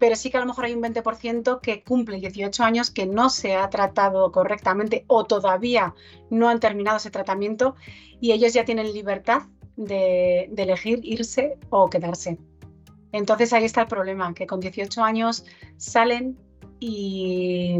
[0.00, 3.28] pero sí que a lo mejor hay un 20% que cumple 18 años que no
[3.28, 5.94] se ha tratado correctamente o todavía
[6.30, 7.76] no han terminado ese tratamiento
[8.18, 9.42] y ellos ya tienen libertad
[9.76, 12.38] de, elegir irse o quedarse.
[13.12, 15.44] Entonces ahí está el problema, que con 18 años
[15.76, 16.38] salen
[16.80, 17.76] y,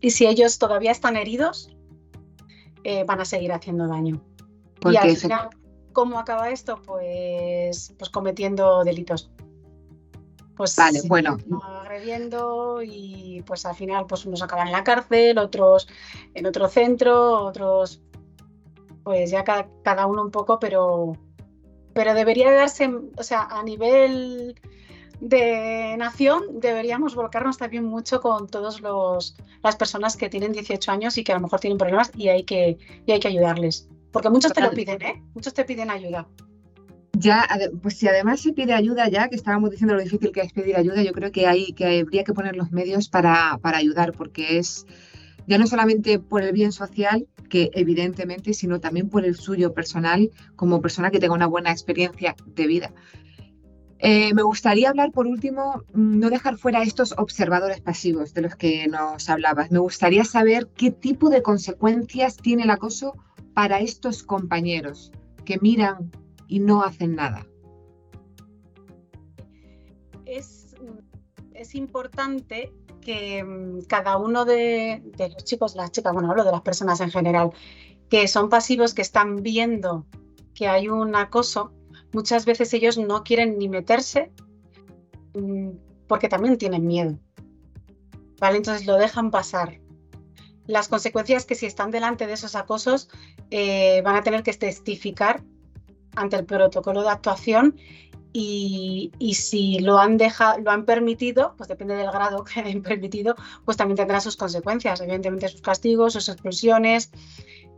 [0.00, 1.76] si ellos todavía están heridos,
[2.82, 4.22] eh, van a seguir haciendo daño.
[4.90, 5.50] Y al final,
[5.92, 6.80] ¿cómo acaba esto?
[6.80, 9.30] Pues, pues cometiendo delitos.
[10.62, 11.38] Pues vale, bueno.
[11.80, 15.88] agrediendo y pues al final pues unos acaban en la cárcel, otros
[16.34, 18.00] en otro centro, otros
[19.02, 21.16] pues ya cada, uno un poco, pero,
[21.94, 24.54] pero debería darse, o sea, a nivel
[25.18, 31.24] de nación deberíamos volcarnos también mucho con todas las personas que tienen 18 años y
[31.24, 33.88] que a lo mejor tienen problemas y hay que, hay que ayudarles.
[34.12, 35.22] Porque muchos te lo piden, ¿eh?
[35.34, 36.28] Muchos te piden ayuda.
[37.22, 37.46] Ya,
[37.80, 40.76] pues si además se pide ayuda ya, que estábamos diciendo lo difícil que es pedir
[40.76, 44.58] ayuda, yo creo que hay que habría que poner los medios para, para ayudar, porque
[44.58, 44.86] es
[45.46, 50.30] ya no solamente por el bien social, que evidentemente, sino también por el suyo personal,
[50.56, 52.92] como persona que tenga una buena experiencia de vida.
[54.00, 58.56] Eh, me gustaría hablar, por último, mm, no dejar fuera estos observadores pasivos de los
[58.56, 59.70] que nos hablabas.
[59.70, 63.14] Me gustaría saber qué tipo de consecuencias tiene el acoso
[63.54, 65.12] para estos compañeros
[65.44, 66.10] que miran
[66.52, 67.46] y no hacen nada.
[70.26, 70.76] Es,
[71.54, 76.60] es importante que mm, cada uno de, los chicos, las chicas, bueno, hablo de las
[76.60, 77.52] personas en general,
[78.10, 80.04] que son pasivos, que están viendo
[80.54, 81.72] que hay un acoso,
[82.12, 84.30] muchas veces ellos no quieren ni meterse
[85.32, 85.70] mm,
[86.06, 87.18] porque también tienen miedo.
[88.38, 88.58] ¿Vale?
[88.58, 89.80] Entonces lo dejan pasar.
[90.66, 93.08] Las consecuencias que si están delante de esos acosos
[93.50, 95.42] eh, van a tener que testificar
[96.16, 97.76] ante el protocolo de actuación
[98.32, 103.34] y, si lo han dejado, lo han permitido, pues depende del grado que hayan permitido,
[103.64, 107.10] pues también tendrá sus consecuencias, evidentemente sus castigos, sus expulsiones,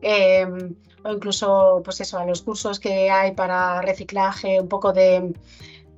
[0.00, 5.34] em, o incluso pues eso, a los cursos que hay para reciclaje, un poco de,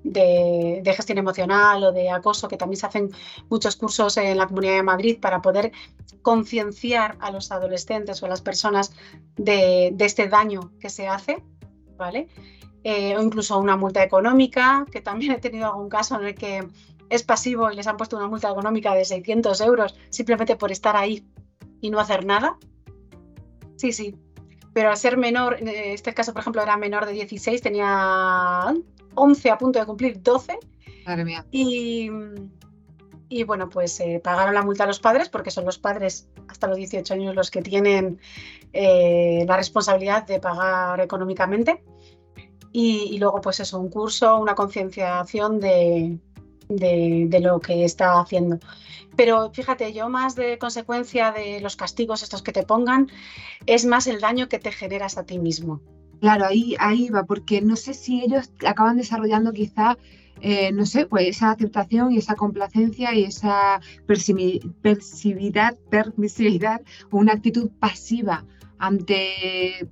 [0.02, 3.10] de, gestión emocional o de acoso, que también se hacen
[3.50, 5.72] muchos cursos en la Comunidad de Madrid para poder
[6.22, 8.92] concienciar a los adolescentes o a las personas
[9.36, 11.42] de, de este daño que se hace,
[11.96, 12.28] ¿vale?
[12.84, 16.66] Eh, o incluso una multa económica, que también he tenido algún caso en el que
[17.08, 20.96] es pasivo y les han puesto una multa económica de 600 euros simplemente por estar
[20.96, 21.26] ahí
[21.80, 22.58] y no hacer nada.
[23.76, 24.16] Sí, sí.
[24.72, 28.74] Pero al ser menor, en este caso, por ejemplo, era menor de 16, tenía
[29.14, 30.58] 11 a punto de cumplir 12.
[31.06, 31.46] Madre mía.
[31.50, 32.10] Y,
[33.28, 36.68] y bueno, pues eh, pagaron la multa a los padres, porque son los padres hasta
[36.68, 38.20] los 18 años los que tienen
[38.72, 41.82] eh, la responsabilidad de pagar económicamente
[42.72, 46.18] y, luego pues eso, un curso, una concienciación de,
[46.68, 48.58] de, lo que está haciendo.
[49.16, 53.08] Pero fíjate, yo más de consecuencia de los castigos estos que te pongan,
[53.64, 55.80] es más el daño que te generas a ti mismo.
[56.20, 59.96] Claro, ahí, ahí va, porque no sé si ellos acaban desarrollando quizá,
[60.40, 67.32] eh, no sé, pues esa aceptación y esa complacencia y esa percividad, permisividad o una
[67.32, 68.44] actitud pasiva
[68.78, 69.88] ante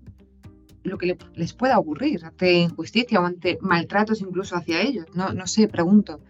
[0.82, 5.06] lo que les pueda ocurrir ante injusticia o ante maltratos incluso hacia ellos.
[5.14, 6.20] No, no sé, pregunto.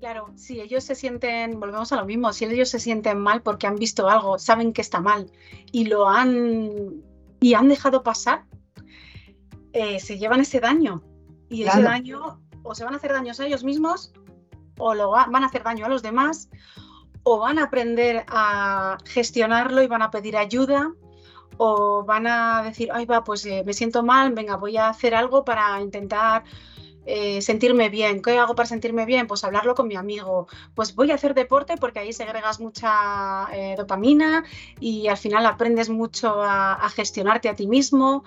[0.00, 3.68] Claro, si ellos se sienten, volvemos a lo mismo, si ellos se sienten mal porque
[3.68, 5.30] han visto algo, saben que está mal
[5.70, 7.02] y lo han
[7.40, 8.44] y han dejado pasar,
[9.72, 11.04] eh, se llevan ese daño
[11.48, 14.12] y ese daño o se van a hacer daños a ellos mismos
[14.78, 16.48] o lo van a hacer daño a los demás
[17.22, 20.92] o van a aprender a gestionarlo y van a pedir ayuda
[21.58, 25.14] o van a decir, ay, va, pues eh, me siento mal, venga, voy a hacer
[25.14, 26.44] algo para intentar
[27.06, 28.22] eh, sentirme bien.
[28.22, 29.26] ¿Qué hago para sentirme bien?
[29.26, 30.46] Pues hablarlo con mi amigo.
[30.74, 34.44] Pues voy a hacer deporte porque ahí segregas mucha eh, dopamina
[34.80, 38.24] y al final aprendes mucho a gestionarte a ti mismo.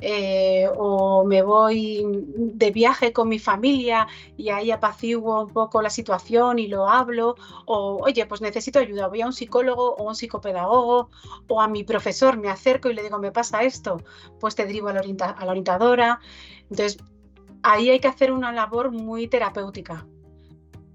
[0.00, 4.06] Eh, o me voy de viaje con mi familia
[4.36, 9.08] y ahí apaciguo un poco la situación y lo hablo, o oye, pues necesito ayuda,
[9.08, 11.10] voy a un psicólogo o un psicopedagogo
[11.48, 14.02] o a mi profesor, me acerco y le digo, me pasa esto,
[14.40, 16.20] pues te derivo a la, a la orientadora.
[16.70, 16.98] Entonces,
[17.64, 20.06] ahí hay que hacer una labor muy terapéutica.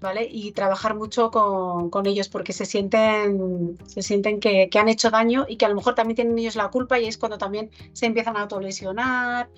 [0.00, 0.26] ¿vale?
[0.30, 5.56] Y trabajar mucho con, ellos porque se sienten, se sienten que, han hecho daño y
[5.56, 8.36] que a lo mejor también tienen ellos la culpa y es cuando también se empiezan
[8.36, 9.50] a autolesionar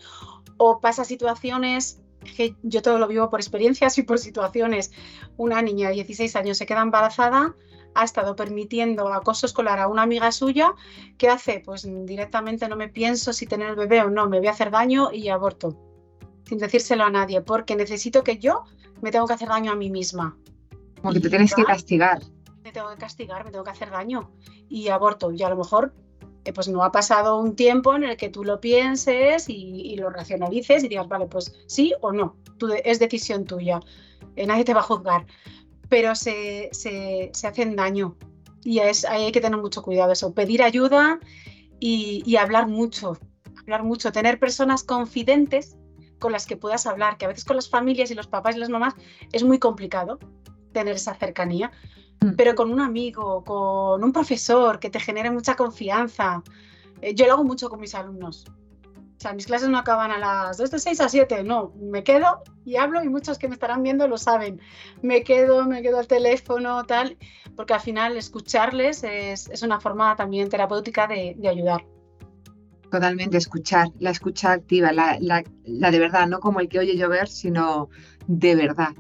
[0.57, 2.03] o pasa situaciones
[2.37, 4.93] que yo todo lo vivo por experiencias y por situaciones.
[5.37, 7.55] Una niña de 16 años se queda embarazada,
[7.95, 10.75] ha estado permitiendo acoso escolar a una amiga suya,
[11.19, 11.63] ¿qué hace?
[11.65, 14.71] Pues directamente no me pienso si tener el bebé o no, me voy a hacer
[14.71, 15.77] daño y aborto,
[16.45, 18.65] sin decírselo a nadie, porque necesito que yo
[19.01, 20.37] me tengo que hacer daño a mí misma.
[21.01, 22.23] Como que te tienes que castigar.
[22.63, 24.31] Me tengo que castigar, me tengo que hacer daño.
[24.69, 25.33] Y aborto.
[25.33, 25.93] Y a lo mejor
[26.45, 30.11] eh, pues no ha pasado un tiempo en el que tú lo pienses y, lo
[30.11, 32.37] racionalices y digas, vale, pues sí o no,
[32.85, 33.81] es decisión tuya,
[34.35, 35.27] eh, nadie te va a juzgar,
[35.89, 36.71] pero se,
[37.45, 38.17] hacen daño.
[38.65, 41.21] Y es, ahí hay que tener mucho cuidado eso, pedir ayuda
[41.79, 43.19] y, y hablar mucho,
[43.61, 45.77] hablar mucho, tener personas confidentes
[46.23, 48.61] con las que puedas hablar, que a veces con las familias y los papás y
[48.61, 48.95] las mamás
[49.33, 50.21] es muy complicado
[50.73, 51.73] tener esa cercanía,
[52.21, 52.37] mm.
[52.37, 56.43] pero con un amigo, con un profesor que te genere mucha confianza.
[57.03, 58.47] Eh, yo lo hago mucho con mis alumnos.
[59.19, 62.43] sea, mis clases no acaban a las 2 de 6 a 7, no, me quedo
[62.65, 64.61] y hablo y muchos que me estarán viendo lo saben.
[65.03, 67.19] Me quedo, me quedo al teléfono, tal,
[67.57, 71.85] porque al final escucharles es, una forma también terapéutica de, ayudar.
[72.93, 77.27] Totalmente, escuchar, la escucha activa, la, la de verdad, no como el que oye llover,
[77.27, 77.89] sino
[78.27, 78.91] de verdad.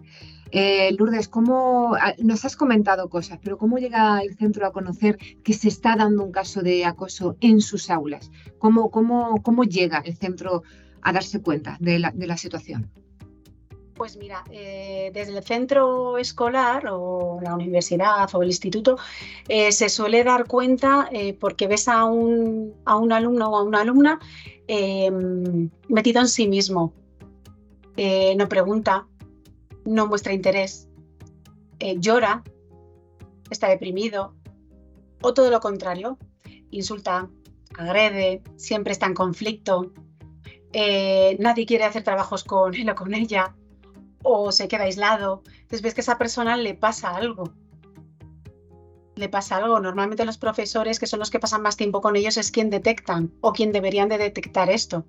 [0.50, 5.18] Eh, Lourdes, ¿cómo, ah, nos has comentado cosas, pero ¿cómo llega el centro a conocer
[5.44, 8.30] que se está dando un caso de acoso en sus aulas?
[8.58, 10.62] ¿Cómo, cómo, cómo llega el centro
[11.02, 12.90] a darse cuenta de la, situación?
[14.02, 18.98] Pues mira, eh, desde el centro escolar o la universidad o el instituto
[19.46, 23.82] eh, se suele dar cuenta porque ves a un, a un, alumno o a una
[23.82, 24.18] alumna
[24.66, 26.92] em, metido en sí mismo.
[28.36, 29.06] no pregunta,
[29.84, 30.88] no muestra interés,
[31.78, 32.42] eh, llora,
[33.52, 34.34] está deprimido,
[35.22, 36.18] o todo lo contrario,
[36.72, 37.30] insulta,
[37.78, 39.92] agrede, siempre está en conflicto,
[40.72, 43.54] eh, nadie quiere hacer trabajos con él o con ella,
[44.22, 45.42] o se queda aislado.
[45.46, 47.52] Entonces ves que a esa persona le pasa algo.
[49.14, 49.80] Le pasa algo.
[49.80, 53.32] Normalmente los profesores, que son los que pasan más tiempo con ellos, es quien detectan
[53.40, 55.04] o quien deberían de detectar esto.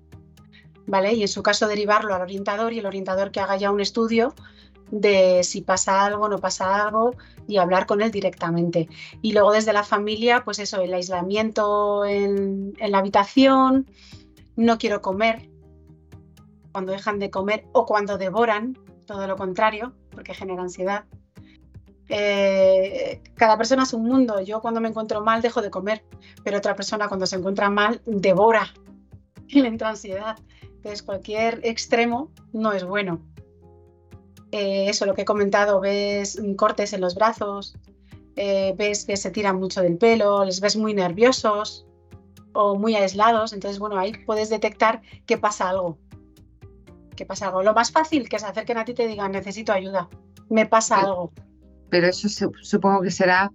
[0.86, 1.14] ¿Vale?
[1.14, 4.34] Y en su caso derivarlo al orientador y el orientador que haga ya un estudio
[4.90, 7.12] de si pasa algo, no pasa algo
[7.46, 8.88] y hablar con él directamente.
[9.22, 13.86] Y luego desde la familia, pues eso, el aislamiento en, la habitación,
[14.56, 15.48] no quiero comer,
[16.72, 21.04] cuando dejan de comer o cuando devoran, todo lo contrario, porque genera ansiedad.
[22.08, 24.40] Eh, cada persona es un mundo.
[24.40, 26.04] Yo cuando me encuentro mal dejo de comer,
[26.42, 28.72] pero otra persona cuando se encuentra mal devora
[29.48, 30.36] y le entra ansiedad.
[30.62, 33.20] Entonces cualquier extremo no es bueno.
[34.52, 37.74] Eh, eso, lo que he comentado, ves cortes en los brazos,
[38.36, 41.86] eh, ves que se tiran mucho del pelo, les ves muy nerviosos
[42.52, 43.52] o muy aislados.
[43.52, 45.98] Entonces, bueno, ahí puedes detectar que pasa algo.
[47.16, 47.62] Que pasa algo.
[47.62, 50.08] Lo más fácil que se acerquen a ti y te digan, necesito ayuda,
[50.48, 51.32] me pasa algo.
[51.90, 52.28] Pero eso
[52.62, 53.52] supongo que será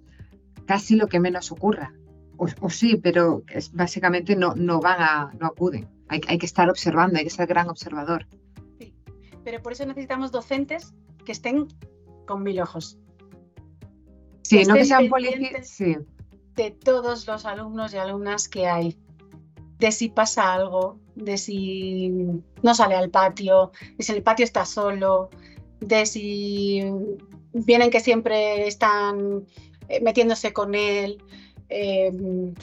[0.66, 1.94] casi lo que menos ocurra.
[2.38, 5.90] O, sí, pero es, básicamente no, no van a, no acuden.
[6.08, 8.26] Hay, hay que estar observando, hay que ser gran observador
[9.50, 10.94] pero por eso necesitamos docentes
[11.26, 11.68] que estén
[12.28, 13.00] con mil ojos.
[14.44, 15.68] Sí, no que sean policías.
[15.68, 15.98] Sí.
[16.54, 18.96] De todos los alumnos y alumnas que hay.
[19.80, 22.10] De si pasa algo, de si
[22.62, 25.30] no sale al patio, de si el patio está solo,
[25.80, 26.84] de si
[27.54, 29.46] vienen que siempre están
[29.88, 31.22] eh, metiéndose con él.
[31.70, 32.54] Em,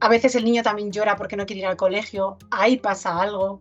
[0.00, 3.60] a veces el niño también llora porque no quiere ir al colegio, ahí pasa algo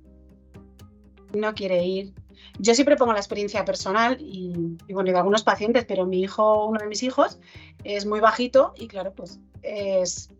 [1.33, 2.13] no quiere ir.
[2.59, 6.79] Yo siempre pongo la experiencia personal y, bueno, de algunos pacientes, pero mi hijo, uno
[6.79, 7.39] de mis hijos,
[7.83, 10.31] es muy bajito y claro, pues es,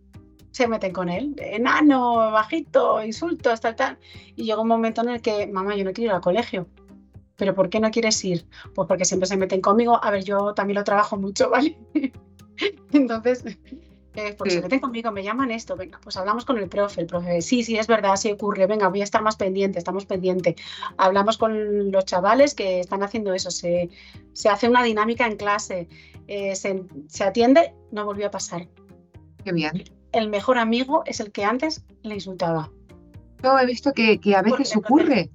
[0.57, 3.99] se meten con él, enano, bajito, insultos, tal, tal.
[4.35, 6.67] Y llega un momento en el que, mamá, yo no quiero ir al colegio.
[7.35, 8.43] ¿Pero por qué no quieres ir?
[8.73, 10.03] Pues porque siempre se meten conmigo.
[10.03, 11.77] A ver, yo también lo trabajo mucho, ¿vale?
[12.91, 13.45] Entonces,
[14.15, 17.07] eh, porque se meten conmigo, me llaman esto, venga, pues hablamos con el profe, el
[17.07, 20.55] profe, sí, sí, es verdad, sí ocurre, venga, voy a estar más pendiente, estamos pendientes.
[20.97, 23.91] Hablamos con los chavales que están haciendo eso, se,
[24.49, 25.87] hace una dinámica en clase,
[26.27, 28.67] eh, se, atiende, no volvió a pasar.
[29.45, 29.83] Qué bien.
[30.11, 32.71] El mejor amigo es el que antes le insultaba.
[33.43, 35.29] Yo he visto que, a veces ocurre.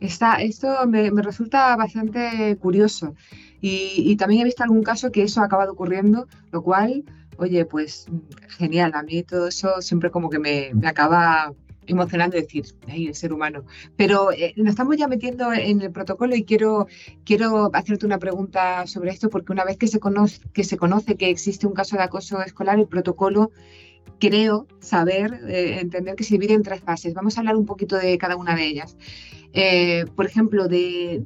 [0.00, 3.14] Está, esto me, resulta bastante curioso.
[3.60, 7.04] Y, y, también he visto algún caso que eso ha acabado ocurriendo, lo cual
[7.40, 8.06] oye, pues
[8.58, 11.54] genial, a mí todo eso siempre como que me, acaba
[11.86, 13.64] emocionando decir, ay, el ser humano.
[13.96, 16.86] Pero eh, nos estamos ya metiendo en el protocolo y quiero,
[17.24, 21.16] quiero hacerte una pregunta sobre esto, porque una vez que se, conoce, que se conoce
[21.16, 23.50] que existe un caso de acoso escolar, el protocolo
[24.18, 27.14] creo saber, eh, entender que se divide en tres fases.
[27.14, 28.96] Vamos a hablar un poquito de cada una de ellas.
[29.52, 31.24] Eh, por ejemplo, de,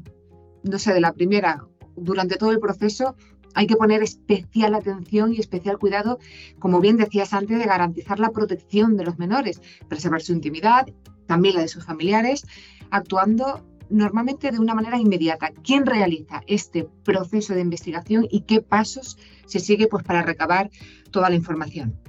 [0.63, 1.67] no sé, de la primera,
[1.97, 3.17] durante todo el proceso,
[3.55, 6.19] hay que poner especial atención y especial cuidado,
[6.59, 10.87] como bien decías antes, de garantizar la protección de los menores, preservar su intimidad,
[11.27, 12.45] también la de sus familiares,
[12.91, 15.53] actuando normalmente de una manera inmediata.
[15.63, 20.71] ¿Quién realiza este proceso de investigación y qué pasos se sigue pues, para recabar
[21.11, 22.04] toda la información?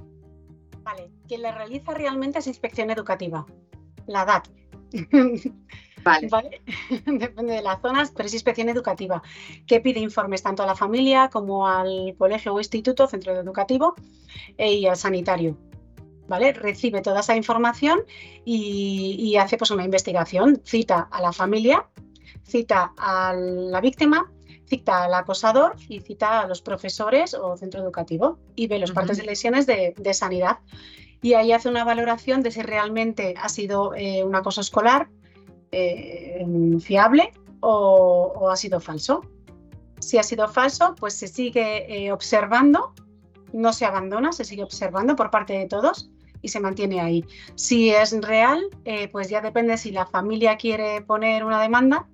[1.28, 3.46] Quien la realiza realmente es inspección educativa,
[4.06, 4.48] la DAT.
[6.30, 6.62] Vale.
[7.06, 9.22] Depende de las zonas, pero es inspección educativa,
[9.66, 13.94] que pide informes tanto a la familia como al colegio o instituto, centro educativo
[14.56, 15.58] eh, y al sanitario.
[16.28, 16.52] ¿Vale?
[16.52, 18.00] Recibe toda esa información
[18.44, 21.86] y, hace pues, una investigación, cita a la familia,
[22.42, 24.32] cita a la víctima,
[24.64, 29.18] cita al acosador y cita a los profesores o centro educativo y ve los partes
[29.18, 30.58] de lesiones de, de sanidad
[31.22, 35.08] y ahí hace una valoración de si realmente ha sido eh, un acoso escolar
[35.72, 36.44] eh,
[36.80, 39.22] fiable o, ha sido falso.
[39.98, 42.92] Si ha sido falso, pues se sigue eh, observando,
[43.52, 46.10] no se abandona, se sigue observando por parte de todos
[46.42, 47.24] y se mantiene ahí.
[47.54, 48.62] Si es real,
[49.10, 52.06] pues ya depende si la familia quiere poner una demanda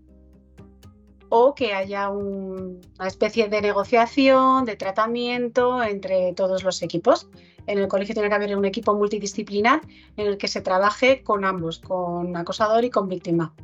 [1.34, 7.26] o que haya una especie de negociación, de tratamiento entre todos los equipos.
[7.66, 9.80] En el colegio tiene que haber un equipo multidisciplinar
[10.18, 13.54] en el que se trabaje con ambos, con acosador y con víctima.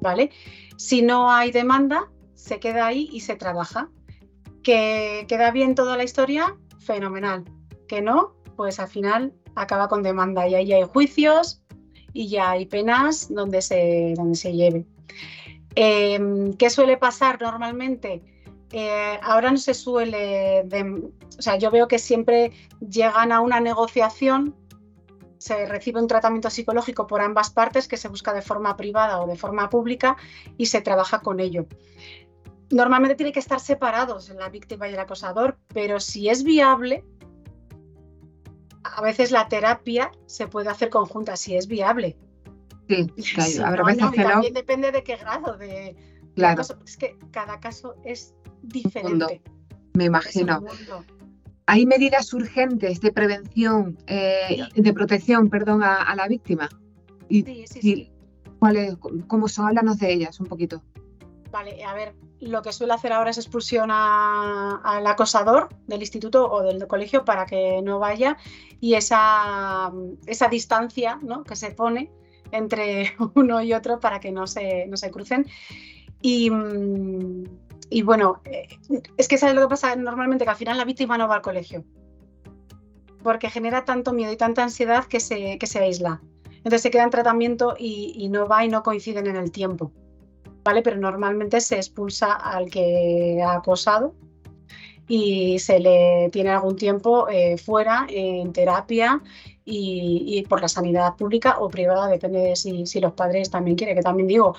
[0.00, 0.30] ¿Vale?
[0.78, 3.90] Si no hay demanda, se queda ahí y se trabaja.
[4.62, 6.56] ¿Que queda bien toda la historia?
[6.78, 7.44] Fenomenal.
[7.86, 11.60] Que no, pues al final acaba con demanda y ahí hay juicios
[12.14, 14.86] y ya hay penas donde se, donde se lleve.
[15.82, 18.22] Em, ¿Qué suele pasar normalmente?
[18.70, 20.68] Eh, ahora no se suele,
[21.38, 22.52] o sea, yo veo que siempre
[22.86, 24.54] llegan a una negociación,
[25.38, 29.26] se recibe un tratamiento psicológico por ambas partes que se busca de forma privada o
[29.26, 30.18] de forma pública
[30.58, 31.64] y se trabaja con ello.
[32.70, 37.06] Normalmente tiene que estar separados la víctima y el acosador, pero si es viable,
[38.84, 42.18] a veces la terapia se puede hacer conjunta, si es viable.
[42.90, 43.06] Sí,
[43.56, 43.84] claro.
[43.84, 45.96] también depende de qué grado de,
[46.34, 46.62] claro.
[46.84, 49.40] Es que cada caso es diferente.
[49.94, 50.64] Me imagino.
[51.66, 56.68] ¿Hay medidas urgentes de prevención, eh, de protección, perdón, a, la víctima?
[57.28, 58.12] Y, sí, sí, sí.
[58.58, 58.96] ¿cuáles,
[59.28, 59.68] ¿Cómo son?
[59.68, 60.82] Háblanos de ellas un poquito.
[61.52, 66.62] Vale, a ver, lo que suele hacer ahora es expulsión al acosador del instituto o
[66.62, 68.36] del colegio para que no vaya
[68.80, 69.92] y esa,
[70.26, 71.44] esa distancia ¿no?
[71.44, 72.10] que se pone
[72.52, 75.46] entre uno y otro para que no se, no se crucen.
[76.22, 77.44] Y, mm,
[77.90, 78.68] y bueno, eh,
[79.16, 81.42] es que sabes lo que pasa normalmente, que al final la víctima no va al
[81.42, 81.84] colegio,
[83.22, 86.22] porque genera tanto miedo y tanta ansiedad que se, que se aísla.
[86.58, 89.92] Entonces se queda en tratamiento y, no va y no coinciden en el tiempo.
[90.62, 90.82] ¿Vale?
[90.82, 94.14] Pero normalmente se expulsa al que ha acosado
[95.08, 99.22] y se le tiene algún tiempo eh, fuera en terapia
[99.72, 104.02] y, por la sanidad pública o privada, depende de si, los padres también quieren, que
[104.02, 104.56] también digo,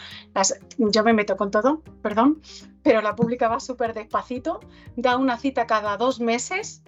[0.78, 2.42] yo me meto con todo, perdón,
[2.82, 4.62] pero la pública va súper despacito,
[4.96, 6.82] da una cita cada dos meses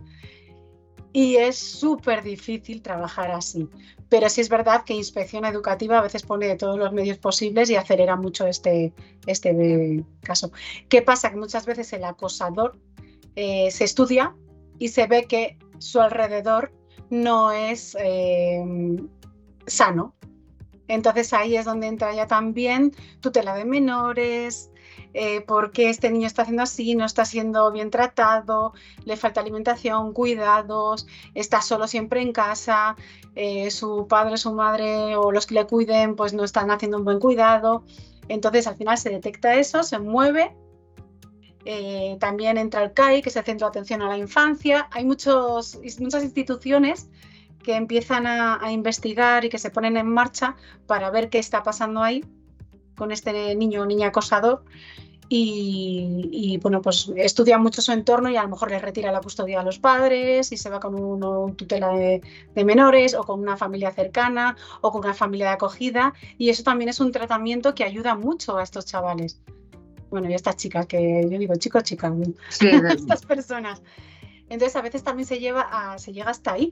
[1.11, 3.69] y es súper difícil trabajar así.
[4.09, 7.76] Pero sí es verdad que inspección educativa a veces pone todos los medios posibles y
[7.76, 8.93] acelera mucho este,
[9.28, 10.51] este caso.
[10.88, 11.30] ¿Qué pasa?
[11.30, 12.78] Que muchas veces el acosador
[13.36, 14.36] eh, se estudia
[14.80, 16.71] y se ve que su alrededor
[17.14, 18.66] no es eh,
[19.68, 20.16] sano.
[20.88, 22.91] Entonces ahí es donde entra ya también
[23.22, 24.72] tutela de menores,
[25.14, 28.74] eh, por qué este niño está haciendo así, no está siendo bien tratado,
[29.05, 32.95] le falta alimentación, cuidados, está solo siempre en casa,
[33.70, 37.20] su padre, su madre o los que le cuiden pues no están haciendo un buen
[37.20, 37.84] cuidado.
[38.28, 40.55] Entonces al final se detecta eso, se mueve
[41.66, 44.88] eh, también entra el CAI, que es el Centro de Atención a la Infancia.
[44.91, 47.09] Hay muchos, muchas instituciones
[47.64, 50.55] que empiezan a, investigar y que se ponen en marcha
[50.86, 52.26] para ver qué está pasando ahí
[52.95, 54.66] con este niño o niña acosador.
[55.36, 59.61] Y, bueno, pues estudia mucho su entorno y a lo mejor le retira la custodia
[59.61, 62.22] a los padres y se va con un tutela de,
[62.53, 66.14] de, menores o con una familia cercana o con una familia de acogida.
[66.38, 69.41] Y eso también es un tratamiento que ayuda mucho a estos chavales
[70.14, 72.14] bueno, y estas chicas, que yo digo chicos, chicas,
[72.61, 73.82] estas personas.
[74.47, 76.72] Entonces a veces también se, lleva a, se llega hasta ahí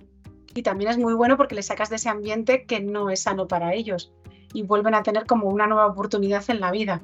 [0.54, 3.48] y también es muy bueno porque le sacas de ese ambiente que no es sano
[3.48, 4.14] para ellos
[4.54, 7.02] y vuelven a tener como una nueva oportunidad en la vida.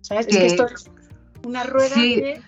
[0.00, 0.28] ¿Sabes?
[0.28, 0.88] Es que esto es
[1.44, 2.40] una rueda de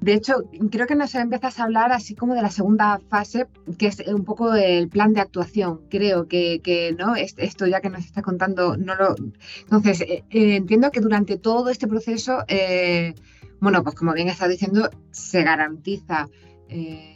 [0.00, 3.46] de hecho, creo que nos empiezas a hablar así como de la segunda fase,
[3.78, 5.80] que es un poco el plan de actuación.
[5.90, 7.16] Creo que, ¿no?
[7.16, 9.16] esto ya que nos está contando, no lo.
[9.62, 13.14] Entonces, eh, eh, entiendo que durante todo este proceso, eh,
[13.60, 16.28] bueno, pues como bien estás diciendo, se garantiza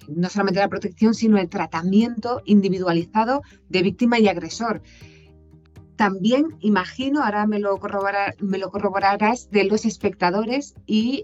[0.08, 4.82] no solamente la protección, sino el tratamiento individualizado de víctima y agresor.
[5.94, 7.78] También imagino, ahora me lo,
[8.40, 11.22] me lo corroborarás, de los espectadores y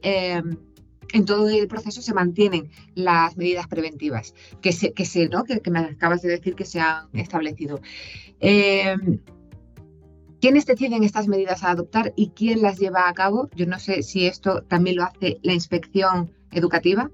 [1.13, 5.45] en todo el proceso se mantienen las medidas preventivas que, se, que, se, ¿no?
[5.45, 7.81] que, me acabas de decir que se han establecido.
[8.41, 9.21] Em,
[10.41, 13.49] ¿Quiénes deciden estas medidas a adoptar y quién las lleva a cabo?
[13.57, 17.11] Yo no sé si esto también lo hace la inspección educativa,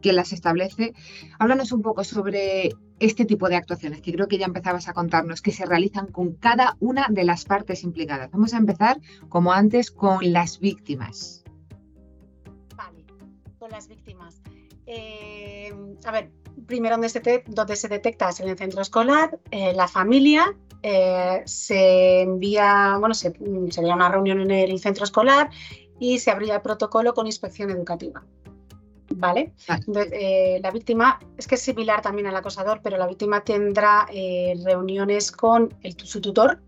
[0.00, 0.94] quién las establece.
[1.38, 5.42] Háblanos un poco sobre este tipo de actuaciones que creo que ya empezabas a contarnos,
[5.42, 8.30] que se realizan con cada una de las partes implicadas.
[8.30, 8.98] Vamos a empezar,
[9.28, 11.41] como antes, con las víctimas
[13.72, 14.40] las víctimas.
[14.86, 15.72] Eh,
[16.04, 16.30] a ver,
[16.66, 21.42] primero donde se, donde se detecta es en el centro escolar, eh, la familia, eh,
[21.44, 23.32] se envía, bueno, se,
[23.70, 25.50] sería una reunión en el centro escolar
[25.98, 28.24] y se abría el protocolo con inspección educativa.
[29.14, 29.52] ¿Vale?
[30.12, 34.06] Eh, la víctima, es que es similar también al acosador, pero la víctima tendrá
[34.64, 36.62] reuniones con el, su tutor,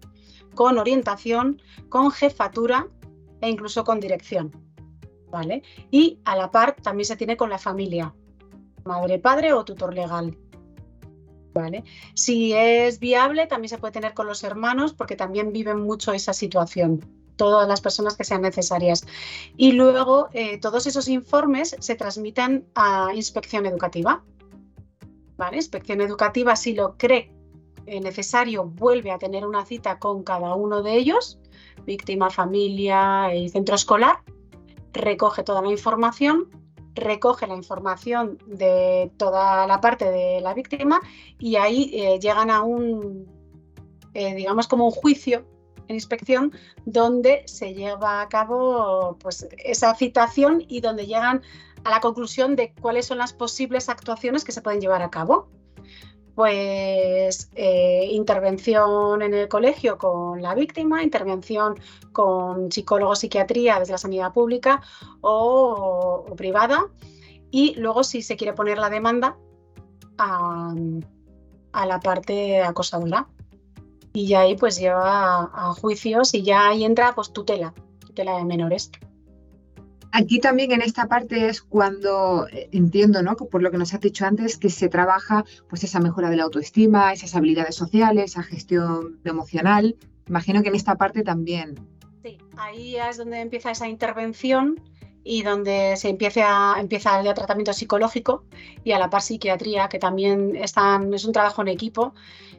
[0.54, 2.86] con orientación, con jefatura
[3.40, 4.52] e incluso con dirección.
[5.90, 8.14] Y a la par también se tiene con la familia,
[8.84, 10.36] madre, padre o tutor legal.
[12.14, 16.32] Si es viable, también se puede tener con los hermanos porque también viven mucho esa
[16.32, 17.04] situación,
[17.36, 19.06] todas las personas que sean necesarias.
[19.56, 24.24] Y luego eh, todos esos informes se transmiten a inspección educativa.
[25.52, 27.30] Inspección educativa, si lo cree
[27.86, 31.38] eh, necesario, vuelve a tener una cita con cada uno de ellos,
[31.84, 34.16] víctima, familia y centro escolar,
[34.94, 36.48] recoge toda la información
[36.94, 41.00] recoge la información de toda la parte de la víctima
[41.38, 43.26] y ahí eh, llegan a un,
[44.14, 45.44] eh, digamos, como un juicio
[45.88, 46.52] en inspección
[46.86, 51.42] donde se lleva a cabo pues, esa citación y donde llegan
[51.82, 55.48] a la conclusión de cuáles son las posibles actuaciones que se pueden llevar a cabo.
[56.34, 61.76] Pues eh, intervención en el colegio con la víctima, intervención
[62.12, 64.82] con psicólogo, psiquiatría desde la sanidad pública
[65.20, 66.86] o, privada.
[67.50, 69.36] Y luego si se quiere poner la demanda
[70.18, 70.74] a,
[71.86, 73.28] la parte acosadora.
[74.12, 78.90] Y ahí pues lleva a, juicios y ya ahí entra pues tutela, tutela de menores.
[80.16, 83.34] Aquí también en esta parte es cuando eh, entiendo, ¿no?
[83.34, 86.44] Por lo que nos has dicho antes, que se trabaja pues esa mejora de la
[86.44, 89.96] autoestima, esas habilidades sociales, esa gestión emocional.
[90.28, 91.74] Imagino que en esta parte también.
[92.22, 94.80] Sí, ahí es donde empieza esa intervención
[95.24, 98.44] y donde se empieza, empieza el tratamiento psicológico
[98.84, 102.14] y a la par psiquiatría, que también están, es un trabajo en equipo,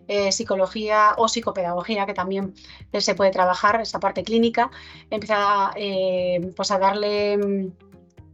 [0.07, 2.53] eh, psicología o psicopedagogía, que también
[2.93, 4.69] se puede trabajar, esa parte clínica,
[5.09, 7.71] empieza eh, pues a darle mm,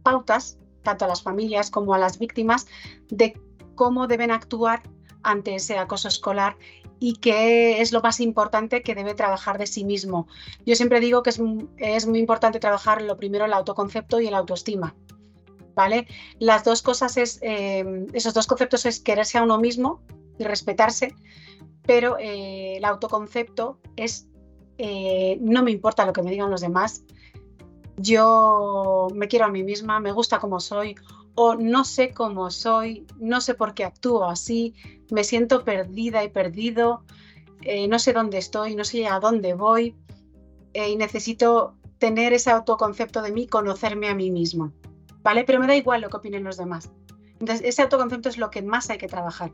[0.02, 2.66] pautas tanto a las familias como a las víctimas
[3.08, 3.40] de
[3.74, 4.82] cómo deben actuar
[5.22, 6.56] ante ese acoso escolar
[6.98, 10.28] y qué es lo más importante que debe trabajar de sí mismo.
[10.66, 11.40] Yo siempre digo que es,
[11.78, 14.94] es muy importante trabajar lo primero el autoconcepto y el autoestima.
[15.74, 16.06] ¿Vale?
[16.38, 20.02] Las dos cosas es, eh, esos dos conceptos es quererse a uno mismo
[20.42, 21.14] y respetarse,
[21.82, 24.28] pero eh, el autoconcepto es
[24.78, 27.04] eh, no me importa lo que me digan los demás,
[27.96, 30.96] yo me quiero a mí misma, me gusta como soy,
[31.34, 34.74] o no sé cómo soy, no sé por qué actúo así,
[35.10, 37.04] me siento perdida y perdido,
[37.62, 39.96] eh, no sé dónde estoy, no sé a dónde voy
[40.74, 44.72] y necesito tener ese autoconcepto de mí, conocerme a mí mismo,
[45.22, 45.44] ¿vale?
[45.44, 46.90] Pero me da igual lo que opinen los demás.
[47.38, 49.52] Entonces, ese autoconcepto es lo que más hay que trabajar,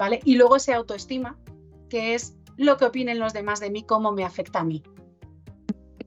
[0.00, 0.20] ¿vale?
[0.24, 1.36] Y luego ese autoestima,
[1.90, 4.82] que es lo que opinen los demás de mí, cómo me afecta a mí,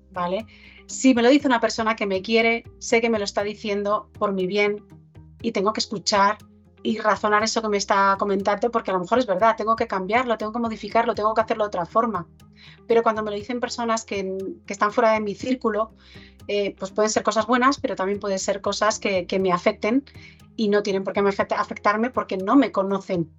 [0.09, 0.47] ¿vale?
[0.87, 4.09] Si me lo dice una persona que me quiere, sé que me lo está diciendo
[4.17, 4.83] por mi bien
[5.43, 6.39] y tengo que escuchar
[6.81, 9.85] y razonar eso que me está comentando porque a lo mejor es verdad, tengo que
[9.85, 12.27] cambiarlo, tengo que modificarlo, tengo que hacerlo de otra forma.
[12.87, 14.37] Pero cuando me lo dicen personas que,
[14.67, 15.93] están fuera de mi círculo,
[16.47, 20.03] eh, pues pueden ser cosas buenas, pero también pueden ser cosas que, me afecten
[20.55, 23.29] y no tienen por qué afectarme porque no me conocen.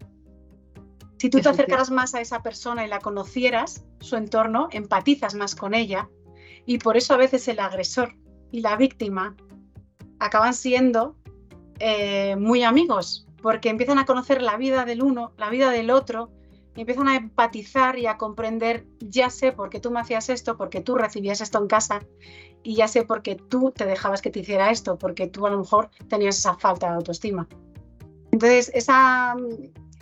[1.25, 5.55] Si tú te acercaras más a esa persona y la conocieras, su entorno, empatizas más
[5.55, 6.11] con ella
[6.67, 8.15] y por eso a veces el agresor
[8.51, 9.35] y la víctima
[10.19, 11.17] acaban siendo
[11.79, 16.31] eh, muy amigos, porque empiezan a conocer la vida del uno, la vida del otro,
[16.77, 20.59] y empiezan a empatizar y a comprender, ya sé por qué tú me hacías esto,
[20.59, 22.01] porque tú recibías esto en casa,
[22.63, 25.51] y ya sé por qué tú te dejabas que te hiciera esto, porque tú a
[25.51, 27.49] lo mejor tenías esa falta de autoestima.
[28.31, 29.37] Entonces, esa,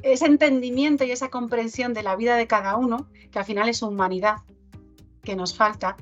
[0.03, 3.83] ese entendimiento y esa comprensión de la vida de cada uno, que al final es
[3.83, 4.39] humanidad
[5.23, 5.97] que nos falta,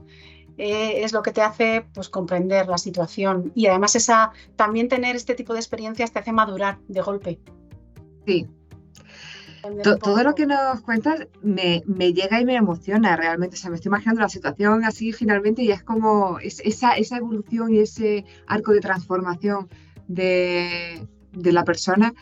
[0.57, 3.53] eh, es lo que te hace pues, comprender la situación.
[3.55, 7.40] Y además esa, también tener este tipo de experiencias te hace madurar de golpe.
[8.26, 8.46] Sí.
[10.03, 11.82] Todo lo que nos cuentas me,
[12.12, 13.57] llega y me emociona realmente.
[13.57, 17.72] O sea, me estoy imaginando la situación así finalmente y es como esa, esa evolución
[17.74, 19.68] y ese arco de transformación
[20.09, 22.14] de, la persona.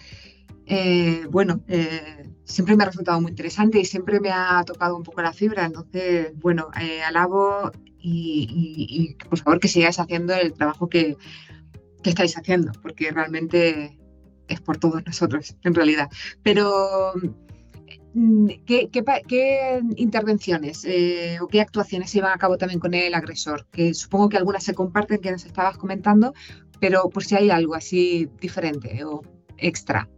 [0.71, 5.03] Eh, bueno, eh, siempre me ha resultado muy interesante y siempre me ha tocado un
[5.03, 5.65] poco la fibra.
[5.65, 6.69] Entonces, bueno,
[7.07, 11.17] alabo y, por favor que sigáis haciendo el trabajo que,
[12.05, 13.99] estáis haciendo, porque realmente
[14.49, 16.09] es por todos nosotros, en realidad.
[16.43, 17.13] Pero,
[18.15, 23.67] mm, ¿qué, intervenciones eh, o qué actuaciones se llevan a cabo también con el agresor?
[23.71, 26.33] Que supongo que algunas se comparten, que nos estabas comentando,
[26.81, 29.23] pero por si hay algo así diferente o
[29.59, 30.09] extra.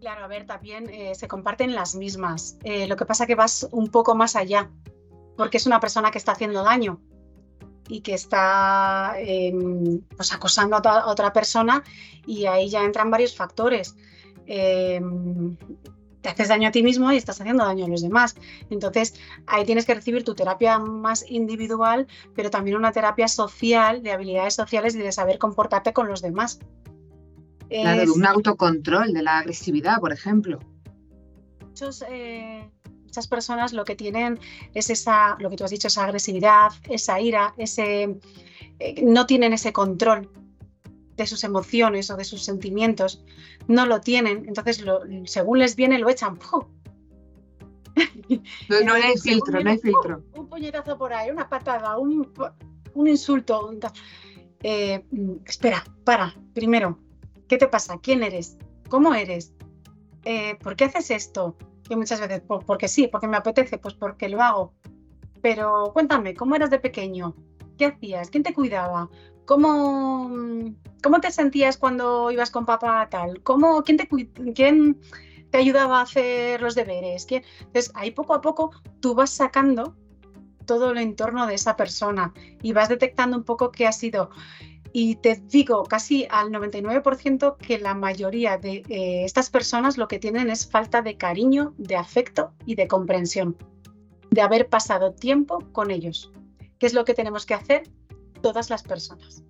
[0.00, 2.56] Claro, a ver, también eh, se comparten las mismas.
[2.64, 4.70] Eh, lo que pasa que vas un poco más allá,
[5.36, 7.00] porque es una persona que está haciendo daño
[7.86, 11.84] y que está em, pues, acosando a, otra persona
[12.26, 13.94] y ahí ya entran varios factores.
[14.46, 15.58] Em,
[16.22, 18.36] te haces daño a ti mismo y estás haciendo daño a los demás.
[18.70, 19.14] Entonces,
[19.46, 24.54] ahí tienes que recibir tu terapia más individual, pero también una terapia social, de habilidades
[24.54, 26.58] sociales y de saber comportarte con los demás.
[27.70, 30.58] Claro, de un autocontrol de la agresividad, por ejemplo.
[32.08, 32.68] Eh,
[33.04, 34.38] muchas personas lo que tienen
[34.74, 38.18] es esa, lo que tú has dicho, esa agresividad, esa ira, ese,
[38.78, 40.30] eh, no tienen ese control
[41.16, 43.24] de sus emociones o de sus sentimientos,
[43.68, 44.84] no lo tienen, entonces
[45.24, 46.38] según les viene lo echan.
[48.84, 50.22] No, hay filtro, no hay filtro.
[50.34, 52.24] Un puñetazo por ahí, una patada, un,
[53.06, 53.70] insulto.
[54.62, 55.04] Eh,
[55.44, 56.98] espera, para, primero,
[57.50, 57.98] ¿Qué te pasa?
[57.98, 58.56] ¿Quién eres?
[58.88, 59.52] ¿Cómo eres?
[60.24, 61.56] Eh, ¿Por qué haces esto?
[61.82, 64.72] Que muchas veces, porque sí, porque me apetece, pues porque lo hago.
[65.42, 67.34] Pero cuéntame, ¿cómo eras de pequeño?
[67.76, 68.30] ¿Qué hacías?
[68.30, 69.10] ¿Quién te cuidaba?
[69.46, 70.30] ¿Cómo,
[71.02, 73.42] cómo te sentías cuando ibas con papá tal?
[73.42, 74.08] ¿Cómo, quién, te,
[74.54, 75.00] ¿Quién
[75.50, 77.26] te ayudaba a hacer los deberes?
[77.26, 77.42] ¿Quién?
[77.62, 78.70] Entonces, ahí poco a poco
[79.00, 79.96] tú vas sacando
[80.66, 82.32] todo el entorno de esa persona
[82.62, 84.30] y vas detectando un poco qué ha sido
[84.92, 90.18] y te digo casi al 99% que la mayoría de eh, estas personas lo que
[90.18, 93.56] tienen es falta de cariño, de afecto y de comprensión,
[94.30, 96.32] de haber pasado tiempo con ellos.
[96.78, 97.88] ¿Qué es lo que tenemos que hacer
[98.42, 99.44] todas las personas?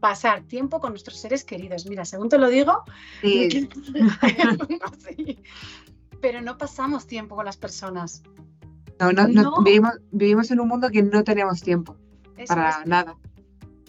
[0.00, 1.86] Pasar tiempo con nuestros seres queridos.
[1.86, 2.82] Mira, según te lo digo,
[6.20, 8.22] pero no pasamos tiempo con las personas.
[8.98, 11.96] No, no, Vivimos, vivimos, en un mundo que no tenemos tiempo
[12.46, 13.16] para nada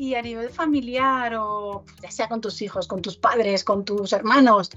[0.04, 4.12] y a nivel familiar o ya sea con tus hijos, con tus padres, con tus
[4.12, 4.70] hermanos,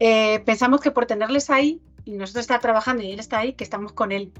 [0.00, 3.64] eh, pensamos que por tenerles ahí y nosotros estar trabajando y él está ahí, que
[3.64, 4.32] estamos con él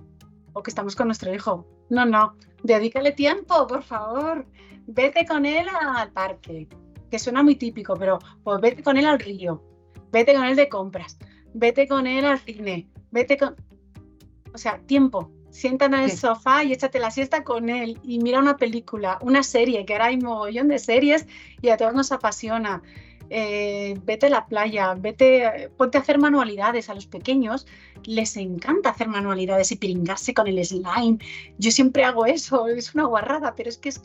[0.53, 1.65] o que estamos con nuestro hijo.
[1.91, 4.47] No, no, dedícale tiempo, por favor.
[4.89, 6.69] Vete con él al parque,
[7.11, 9.63] que suena muy típico, pero pues vete con él al río,
[10.11, 11.19] vete con él de compras,
[11.55, 13.55] vete con él al cine, vete con...
[14.55, 18.39] O sea, tiempo, siéntate en el sofá y échate la siesta con él y mira
[18.39, 21.27] una película, una serie, que ahora hay mogollón de series
[21.63, 22.83] y a todos nos apasiona.
[23.31, 26.91] Eh, vete a la playa, vete, ponte a hacer manualidades.
[26.91, 27.67] A los pequeños
[28.05, 31.19] les encanta hacer manualidades y pringarse con el slime.
[31.59, 34.03] Yo siempre hago eso, es una guarrada, pero es que es,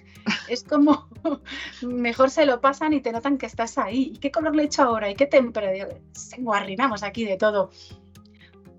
[0.47, 1.10] es como
[1.82, 4.14] mejor se lo pasan y te notan que estás ahí.
[4.16, 5.12] ¿Y qué color le he hecho ahora?
[5.12, 5.99] ¿Y qué temperatura?
[6.14, 7.72] Se guarrinamos aquí de todo.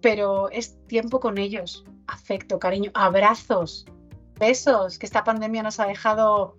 [0.03, 3.86] Pero es tiempo con ellos afecto, cariño, abrazos,
[4.38, 6.57] besos, que esta pandemia nos ha dejado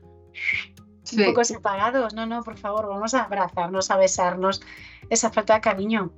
[1.18, 2.14] un poco separados.
[2.14, 4.62] No, no, por favor, vamos a abrazarnos, a besarnos.
[5.10, 6.14] Esa falta de cariño.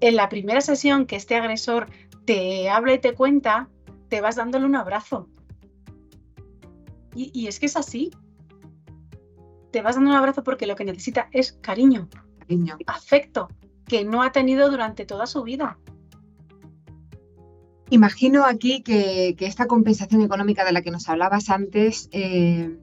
[0.00, 1.88] En la primera sesión que este agresor
[2.24, 3.68] te habla y te cuenta,
[4.08, 5.28] te vas dándole un abrazo.
[7.14, 8.10] Y, y es que es así.
[9.72, 12.08] Te vas dando un abrazo porque lo que necesita es cariño,
[12.38, 12.78] cariño.
[12.86, 13.48] afecto,
[13.86, 15.78] que no ha tenido durante toda su vida.
[17.90, 22.76] Imagino aquí que, esta compensación económica de la que nos hablabas antes, eh,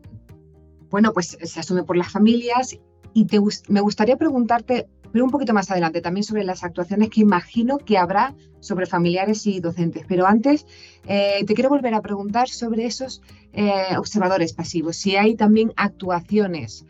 [0.90, 2.78] bueno, pues se asume por las familias
[3.14, 3.28] y
[3.68, 8.00] me gustaría preguntarte, pero un poquito más adelante, también sobre las actuaciones que imagino que
[8.00, 10.06] habrá sobre familiares y docentes.
[10.08, 10.66] Pero antes,
[11.08, 13.22] eh, te quiero volver a preguntar sobre esos
[13.54, 16.86] eh, observadores pasivos, si hay también actuaciones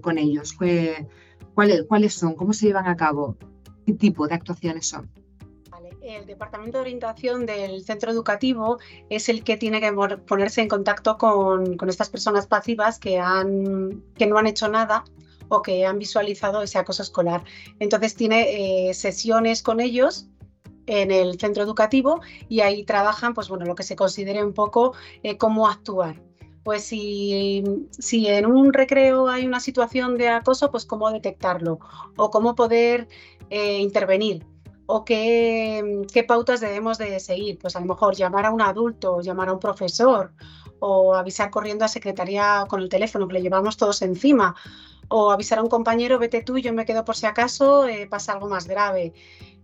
[0.00, 0.56] con ellos,
[1.54, 2.34] ¿cuáles, ¿cuáles son?
[2.34, 3.36] ¿Cómo se llevan a cabo?
[3.86, 5.08] ¿Qué tipo de actuaciones son?
[6.02, 8.78] El departamento de orientación del centro educativo
[9.08, 9.92] es el que tiene que
[10.26, 15.04] ponerse en contacto con, estas personas pasivas que, han, que no han hecho nada
[15.48, 17.44] o que han visualizado ese acoso escolar.
[17.78, 20.26] Entonces tiene eh, sesiones con ellos
[20.86, 24.94] en el centro educativo y ahí trabajan pues bueno lo que se considere un poco
[25.22, 26.20] eh, cómo actuar
[26.64, 31.78] pues si, si, en un recreo hay una situación de acoso pues cómo detectarlo
[32.16, 33.08] o cómo poder
[33.50, 34.44] eh, intervenir
[34.86, 37.58] o qué, pautas debemos de seguir.
[37.58, 40.32] Pues a lo mejor llamar a un adulto, llamar a un profesor
[40.80, 44.56] o avisar corriendo a secretaría con el teléfono que le llevamos todos encima
[45.08, 48.32] o avisar a un compañero, vete tú, yo me quedo por si acaso eh, pasa
[48.32, 49.12] algo más grave.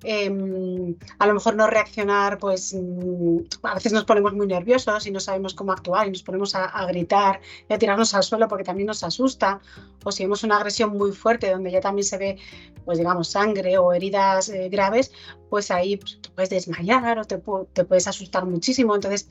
[0.05, 5.11] Em, a lo mejor no reaccionar, pues mm, a veces nos ponemos muy nerviosos y
[5.11, 8.65] no sabemos cómo actuar y nos ponemos a, gritar y a tirarnos al suelo porque
[8.65, 9.61] también nos asusta.
[10.05, 12.39] O si vemos una agresión muy fuerte donde ya también se ve,
[12.85, 15.11] pues digamos, sangre o heridas eh, graves,
[15.51, 17.43] pues ahí pues, te puedes desmayar o te,
[17.73, 18.95] te puedes asustar muchísimo.
[18.95, 19.29] Entonces,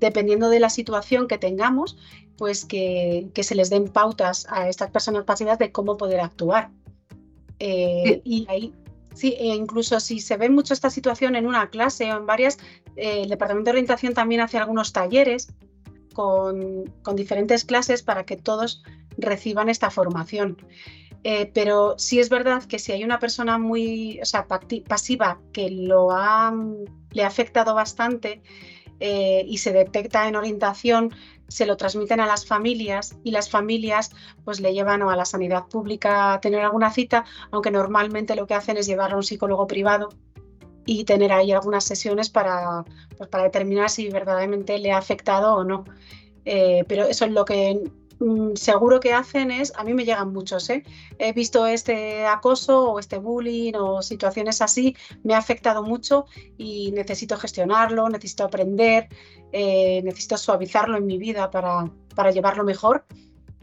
[0.00, 1.98] dependiendo de la situación que tengamos,
[2.38, 6.70] pues que, que, se les den pautas a estas personas pasivas de cómo poder actuar.
[7.58, 8.72] Eh, y ahí
[9.18, 12.56] Sí, e incluso si se ve mucho esta situación en una clase o en varias,
[12.94, 15.48] eh, el Departamento de Orientación también hace algunos talleres
[16.14, 16.84] con,
[17.16, 18.84] diferentes clases para que todos
[19.16, 20.56] reciban esta formación.
[21.24, 24.20] Eh, pero sí es verdad que si hay una persona muy
[24.86, 26.54] pasiva que lo ha,
[27.10, 28.40] le ha afectado bastante
[29.00, 31.12] eh, y se detecta en orientación,
[31.48, 34.10] se lo transmiten a las familias y las familias
[34.44, 38.54] pues le llevan a la sanidad pública a tener alguna cita, aunque normalmente lo que
[38.54, 40.10] hacen es llevar a un psicólogo privado
[40.84, 42.84] y tener ahí algunas sesiones para,
[43.16, 45.84] pues, para determinar si verdaderamente le ha afectado o no.
[46.44, 47.82] Eh, pero eso es lo que
[48.20, 50.82] mm, seguro que hacen es, a mí me llegan muchos, ¿eh?
[51.18, 56.92] he visto este acoso o este bullying o situaciones así, me ha afectado mucho y
[56.92, 59.08] necesito gestionarlo, necesito aprender,
[59.52, 63.04] eh, necesito suavizarlo en mi vida para, para llevarlo mejor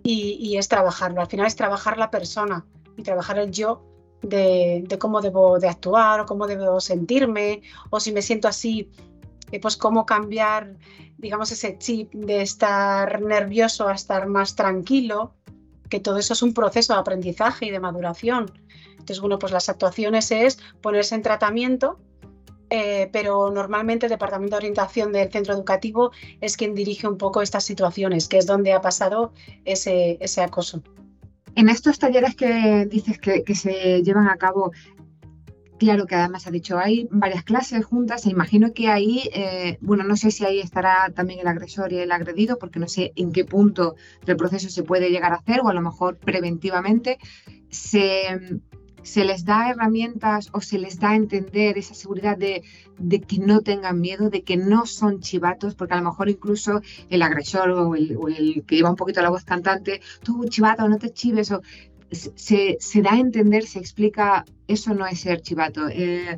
[0.05, 1.21] y, es trabajarlo.
[1.21, 3.83] Al final es trabajar la persona y trabajar el yo
[4.21, 8.89] de, cómo debo de actuar o cómo debo sentirme o si me siento así,
[9.51, 10.77] eh, pues cómo cambiar,
[11.17, 15.33] digamos, ese chip de estar nervioso a estar más tranquilo,
[15.89, 18.51] que todo eso es un proceso de aprendizaje y de maduración.
[18.91, 21.99] Entonces, bueno, pues las actuaciones es ponerse en tratamiento
[22.69, 26.11] eh, pero normalmente el Departamento de Orientación del Centro Educativo
[26.41, 29.33] es quien dirige un poco estas situaciones, que es donde ha pasado
[29.65, 30.81] ese, ese acoso.
[31.55, 34.71] En estos talleres que dices que, se llevan a cabo,
[35.77, 40.03] claro que además ha dicho, hay varias clases juntas e imagino que ahí, eh, bueno,
[40.03, 43.31] no sé si ahí estará también el agresor y el agredido, porque no sé en
[43.31, 43.95] qué punto
[44.25, 47.17] del proceso se puede llegar a hacer o a lo mejor preventivamente.
[47.69, 48.59] Se,
[49.05, 52.63] se les da herramientas o se les da a entender esa seguridad de,
[53.27, 57.21] que no tengan miedo, de que no son chivatos, porque a lo mejor incluso el
[57.21, 61.51] agresor o el, que lleva un poquito la voz cantante, tú chivato, no te chives,
[61.51, 61.61] o
[62.35, 65.87] se, da a entender, se explica, eso no es ser chivato.
[65.89, 66.37] Eh,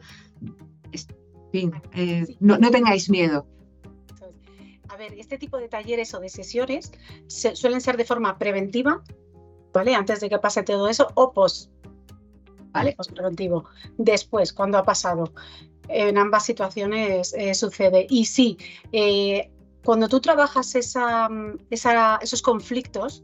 [1.51, 3.47] fin, eh, no, tengáis miedo.
[4.89, 6.91] A ver, este tipo de talleres o de sesiones
[7.28, 9.03] suelen ser de forma preventiva,
[9.73, 9.93] ¿vale?
[9.95, 11.71] Antes de que pase todo eso, o post
[12.71, 12.95] ¿vale?
[12.97, 13.09] Os
[13.97, 15.34] Después, cuando ha pasado,
[15.88, 18.07] en ambas situaciones eh, sucede.
[18.09, 18.57] Y sí,
[19.84, 21.30] cuando tú trabajas esa,
[21.69, 23.23] esos conflictos,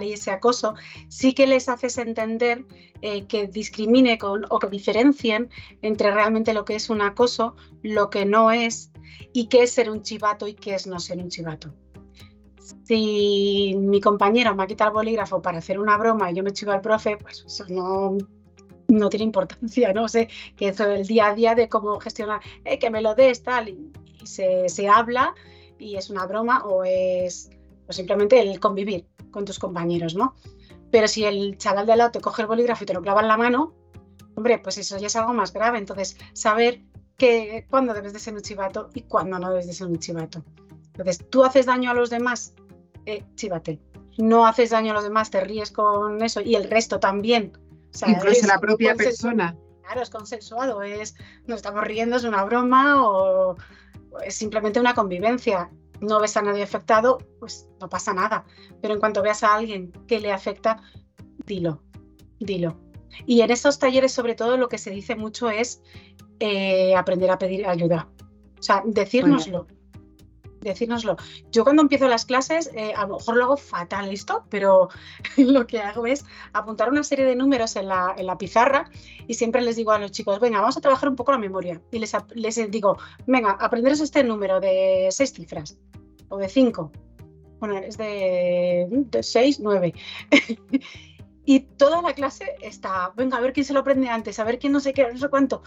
[0.00, 0.74] Y ese acoso,
[1.08, 2.64] sí que les haces entender
[3.00, 5.48] eh, que discrimine o que diferencien
[5.80, 8.92] entre realmente lo que es un acoso, lo que no es,
[9.32, 11.74] y qué es ser un chivato y qué es no ser un chivato.
[12.84, 16.52] Si mi compañero me ha quitado el bolígrafo para hacer una broma y yo me
[16.52, 18.18] chivo al profe, pues eso no,
[18.88, 20.06] no tiene importancia, ¿no?
[20.06, 23.42] sé, que eso el día a día de cómo gestionar, eh, que me lo des,
[23.42, 23.90] tal, y,
[24.24, 25.34] se, habla
[25.78, 27.48] y es una broma o es
[27.88, 29.06] simplemente el convivir
[29.38, 30.34] con tus compañeros, ¿no?
[30.90, 33.20] Pero si el chaval de al lado te coge el bolígrafo y te lo clava
[33.20, 33.74] en la mano,
[34.34, 35.78] hombre, pues eso ya es algo más grave.
[35.78, 36.82] Entonces, saber
[37.16, 40.44] que cuándo debes de ser un chivato y cuándo no debes de ser un chivato.
[40.86, 42.54] Entonces, tú haces daño a los demás,
[43.06, 43.80] eh, chivate.
[44.16, 47.52] No haces daño a los demás, te ríes con eso y el resto también
[48.06, 49.56] Incluso la propia persona.
[49.82, 51.14] Claro, es consensuado, es,
[51.46, 53.56] nos estamos riendo, es una broma o,
[54.24, 55.70] es simplemente una convivencia.
[56.00, 58.44] No ves a nadie afectado, pues no pasa nada.
[58.80, 60.82] Pero en cuanto veas a alguien que le afecta,
[61.46, 61.82] dilo,
[62.38, 62.78] dilo.
[63.26, 65.82] Y en estos talleres, sobre todo, lo que se dice mucho es
[66.40, 68.08] eh, aprender a pedir ayuda.
[68.58, 69.66] O sea, decírnoslo
[70.60, 71.16] decírnoslo.
[71.50, 74.88] Yo cuando empiezo las clases, eh, a lo mejor lo hago fatal esto, pero
[75.36, 78.90] lo que hago es apuntar una serie de números en la, pizarra
[79.26, 81.80] y siempre les digo a los chicos, venga, vamos a trabajar un poco la memoria.
[81.90, 82.96] Y les, digo,
[83.26, 85.78] venga, aprenderos este número de seis cifras
[86.28, 86.92] o de cinco.
[87.58, 89.94] Bueno, es de seis, nueve.
[91.44, 94.58] y toda la clase está, venga, a ver quién se lo aprende antes, a ver
[94.58, 95.62] quién no sé qué, no sé cuánto.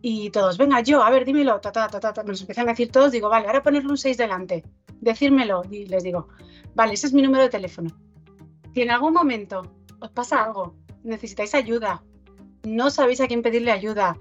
[0.00, 2.90] Y todos, venga, yo, a ver, dímelo, ta, ta, ta, ta, Nos empiezan a decir
[2.92, 4.64] todos, digo, vale, ahora ponerle un 6 delante,
[5.00, 5.62] decírmelo.
[5.70, 6.28] Y les digo,
[6.74, 7.90] vale, ese es mi número de teléfono.
[8.74, 9.62] Si en algún momento
[10.00, 12.04] os pasa algo, necesitáis ayuda,
[12.64, 14.16] no sabéis a quién pedirle ayuda,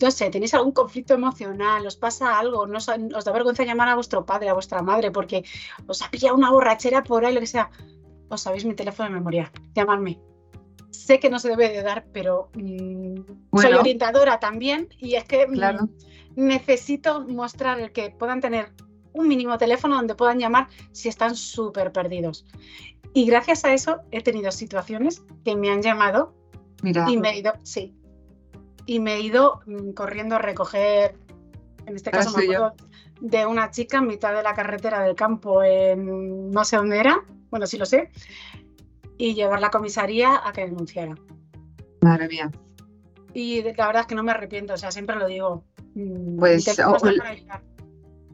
[0.00, 3.88] no sé, tenéis algún conflicto emocional, os pasa algo, no os, os da vergüenza llamar
[3.88, 5.44] a vuestro padre, a vuestra madre, porque
[5.86, 7.70] os ha pillado una borrachera por ahí, lo que sea,
[8.28, 10.18] os sabéis mi teléfono de memoria, llamadme
[10.90, 15.46] sé que no se debe de dar, pero mm, soy orientadora también y es que
[15.46, 15.88] mm,
[16.36, 18.72] necesito mostrar que puedan tener
[19.12, 22.44] un mínimo teléfono donde puedan llamar si están súper perdidos.
[23.14, 26.34] Y gracias a eso he tenido situaciones que me han llamado
[26.82, 27.94] y me he ido, sí,
[28.86, 31.16] y me he ido mm, corriendo a recoger,
[31.86, 32.74] en este caso me acuerdo
[33.20, 37.24] de una chica en mitad de la carretera del campo en no sé dónde era,
[37.50, 38.10] bueno, sí lo sé,
[39.18, 41.14] y llevar la comisaría a que denunciara.
[42.00, 42.50] Madre mía.
[43.34, 45.64] y la verdad es que no me arrepiento, o sea, siempre lo digo.
[45.94, 46.66] Mm, pues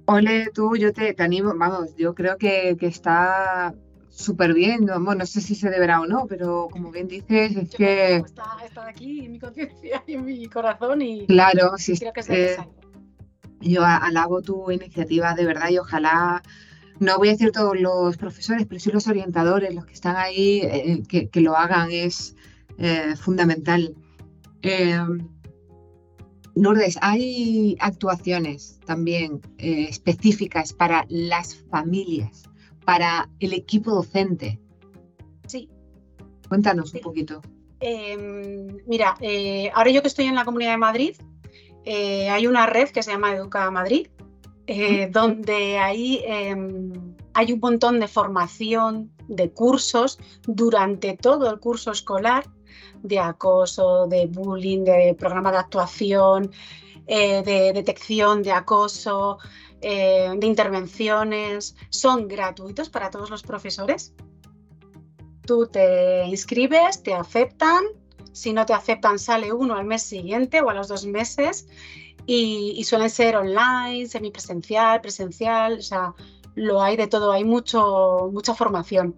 [0.07, 3.75] ole, tú, yo te, animo, vamos, yo creo que, está
[4.11, 7.57] súper bien, no, bueno, no sé si se deberá o no, pero como bien dices,
[7.57, 8.17] es que...
[8.17, 12.21] Está, está, aquí en mi conciencia y en mi corazón y claro, sí, creo que
[12.21, 12.73] es necesario.
[13.61, 16.43] yo alabo tu iniciativa de verdad y ojalá
[17.01, 20.61] no voy a decir todos los profesores, pero sí los orientadores, los que están ahí,
[20.63, 22.37] eh, que, lo hagan, es
[22.79, 23.95] eh, fundamental.
[24.63, 24.99] Eh,
[26.55, 32.45] Lourdes, hay actuaciones también eh, específicas para las familias,
[32.85, 34.61] para el equipo docente.
[35.47, 35.69] Sí.
[36.49, 37.43] Cuéntanos un poquito.
[37.81, 39.17] Em, mira,
[39.75, 41.17] ahora yo que estoy en la Comunidad de Madrid,
[41.87, 44.07] hay una red que se llama Educa Madrid,
[45.11, 52.45] donde ahí em, hay un montón de formación, de cursos durante todo el curso escolar
[53.03, 56.51] de acoso, de bullying, de programa de actuación,
[57.07, 59.39] eh, de detección de acoso,
[59.81, 61.77] eh, de intervenciones.
[61.91, 64.15] Son gratuitos para todos los profesores.
[65.47, 67.85] Tú te inscribes, te aceptan.
[68.33, 71.69] Si no te aceptan, sale uno al mes siguiente o a los dos meses.
[72.27, 75.79] Y, y suelen ser online, semipresencial, presencial.
[75.79, 76.15] O sea,
[76.55, 77.33] lo hay de todo.
[77.33, 79.15] Hay mucho, mucha formación.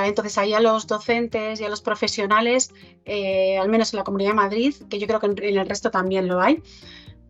[0.00, 2.72] Entonces ahí a los docentes y a los profesionales,
[3.04, 5.90] eh, al menos en la Comunidad de Madrid, que yo creo que en, el resto
[5.90, 6.62] también lo hay,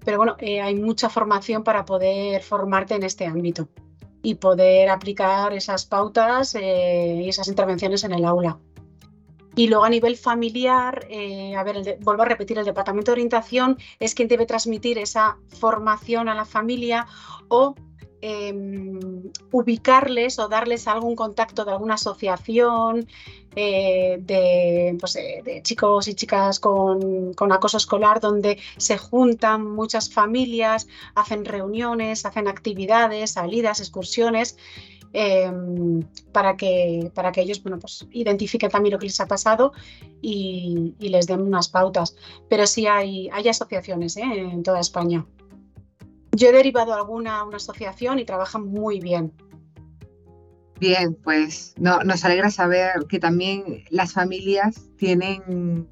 [0.05, 3.69] pero bueno, eh, hay mucha formación para poder formarte en este ámbito
[4.23, 8.59] y poder aplicar esas pautas eh, y esas intervenciones en el aula.
[9.55, 11.07] Y luego a nivel familiar,
[11.57, 16.29] a ver, vuelvo a repetir, el departamento de orientación es quien debe transmitir esa formación
[16.29, 17.07] a la familia
[17.49, 17.75] o
[18.25, 19.01] Em,
[19.51, 23.09] ubicarles o darles algún contacto de alguna asociación
[23.57, 24.23] eh,
[25.01, 30.87] pues, de, chicos y chicas con, acoso escolar donde se juntan muchas familias,
[31.17, 34.57] hacen reuniones, hacen actividades, salidas, excursiones.
[35.15, 36.03] Em,
[36.33, 39.73] para, que, para que ellos bueno, pues, identifiquen también lo que les ha pasado
[40.23, 42.17] y, les den unas pautas.
[42.49, 44.23] Pero sí hay, hay asociaciones ¿eh?
[44.23, 45.27] en toda España.
[46.35, 49.33] Yo he derivado alguna una asociación y trabajan muy bien.
[50.81, 55.87] Bien, pues no, nos alegra saber que también las familias tienen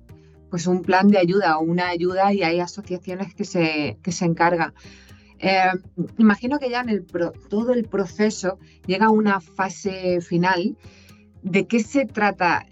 [0.48, 4.24] pues un plan de ayuda o una ayuda y hay asociaciones que se, que se
[4.24, 4.72] encargan.
[5.43, 5.72] Eh,
[6.18, 7.07] imagino que ya en el
[7.49, 10.76] todo el proceso llega a una fase final.
[11.43, 12.66] ¿De qué se trata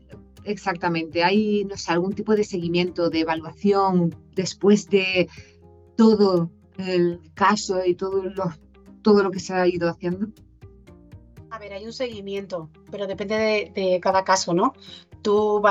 [0.45, 1.25] exactamente?
[1.25, 5.29] ¿Hay algún tipo de seguimiento, de evaluación después de
[5.97, 10.29] todo el caso y todo lo, que se ha ido haciendo?
[11.51, 14.75] A ver, hay un seguimiento, pero depende de, cada caso, ¿no?
[15.23, 15.63] Tú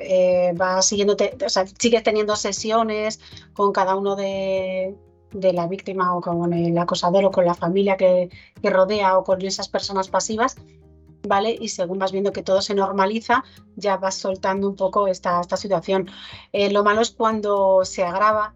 [0.00, 3.18] eh, vas siguiéndote, o sea, sigues teniendo sesiones
[3.54, 4.94] con cada uno de,
[5.32, 8.30] de la víctima o con el acosador o con la familia que,
[8.62, 10.56] rodea o con esas personas pasivas,
[11.26, 11.56] ¿vale?
[11.60, 13.44] Y según vas viendo que todo se normaliza,
[13.76, 16.08] ya vas soltando un poco esta, esta situación.
[16.52, 18.54] Eh, lo malo es cuando se agrava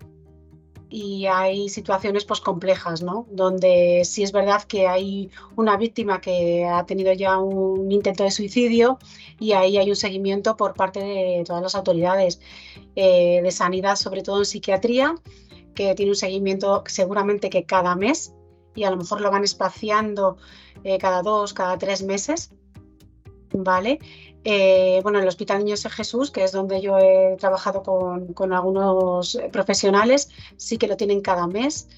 [0.92, 3.26] y hay situaciones pues complejas, ¿no?
[3.30, 8.30] Donde sí es verdad que hay una víctima que ha tenido ya un intento de
[8.30, 8.98] suicidio
[9.40, 12.40] y ahí hay un seguimiento por parte de todas las autoridades
[12.94, 15.14] eh, de sanidad, sobre todo en psiquiatría,
[15.74, 18.34] que tiene un seguimiento seguramente que cada mes
[18.74, 20.36] y a lo mejor lo van espaciando
[20.84, 22.52] eh, cada dos, cada tres meses,
[23.52, 23.98] ¿vale?
[24.44, 28.52] Eh, bueno, en el Hospital Niños de Jesús, que es donde yo he trabajado con,
[28.52, 31.88] algunos profesionales, sí que lo tienen cada mes.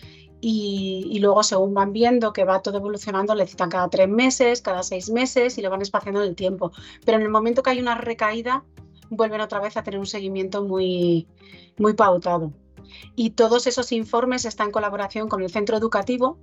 [0.46, 4.82] Y, luego, según van viendo que va todo evolucionando, le citan cada tres meses, cada
[4.82, 6.70] seis meses y lo van espaciando en el tiempo.
[7.06, 8.62] Pero en el momento que hay una recaída,
[9.08, 11.26] vuelven otra vez a tener un seguimiento muy,
[11.78, 12.52] muy pautado.
[13.14, 16.38] Y todos esos informes están en colaboración con el centro educativo,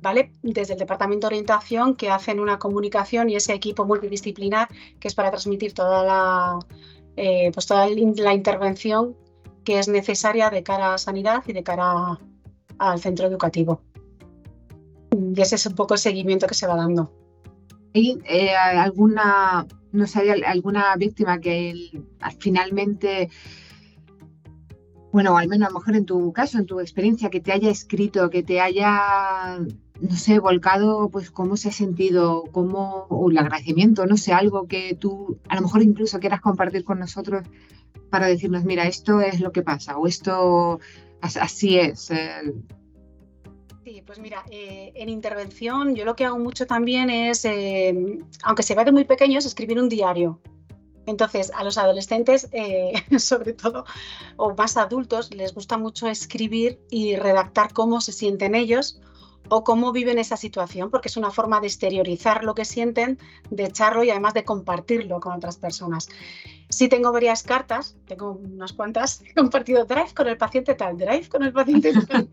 [0.00, 0.32] ¿vale?
[0.42, 5.14] Desde el Departamento de Orientación que hacen una comunicación y ese equipo multidisciplinar que es
[5.14, 6.58] para transmitir toda la,
[7.16, 9.16] eh, pues toda la intervención
[9.64, 12.18] que es necesaria de cara a sanidad y de cara
[12.78, 13.80] al centro educativo.
[15.12, 17.12] Y ese es un poco el seguimiento que se va dando.
[17.94, 21.74] ¿Hay eh, alguna, no sé, alguna víctima que
[22.38, 23.28] finalmente,
[25.12, 27.70] bueno, al menos a lo mejor en tu caso, en tu experiencia, que te haya
[27.70, 29.58] escrito, que te haya
[30.02, 34.66] no sé, volcado, pues cómo se ha sentido, cómo, o el agradecimiento, no sé, algo
[34.66, 37.46] que tú a lo mejor incluso quieras compartir con nosotros
[38.10, 40.80] para decirnos, mira, esto es lo que pasa, o esto
[41.20, 42.10] así es.
[43.84, 48.62] Sí, pues mira, eh, en intervención yo lo que hago mucho también es, eh, aunque
[48.64, 50.40] se vea de muy pequeño, es escribir un diario.
[51.06, 53.84] Entonces, a los adolescentes, eh, sobre todo,
[54.36, 59.00] o más adultos, les gusta mucho escribir y redactar cómo se sienten ellos
[59.48, 63.18] o cómo viven esa situación, porque es una forma de exteriorizar lo que sienten,
[63.50, 66.08] de echarlo y además de compartirlo con otras personas.
[66.72, 71.28] Sí tengo varias cartas, tengo unas cuantas, he compartido Drive con el paciente tal, Drive
[71.28, 72.28] con el paciente tal.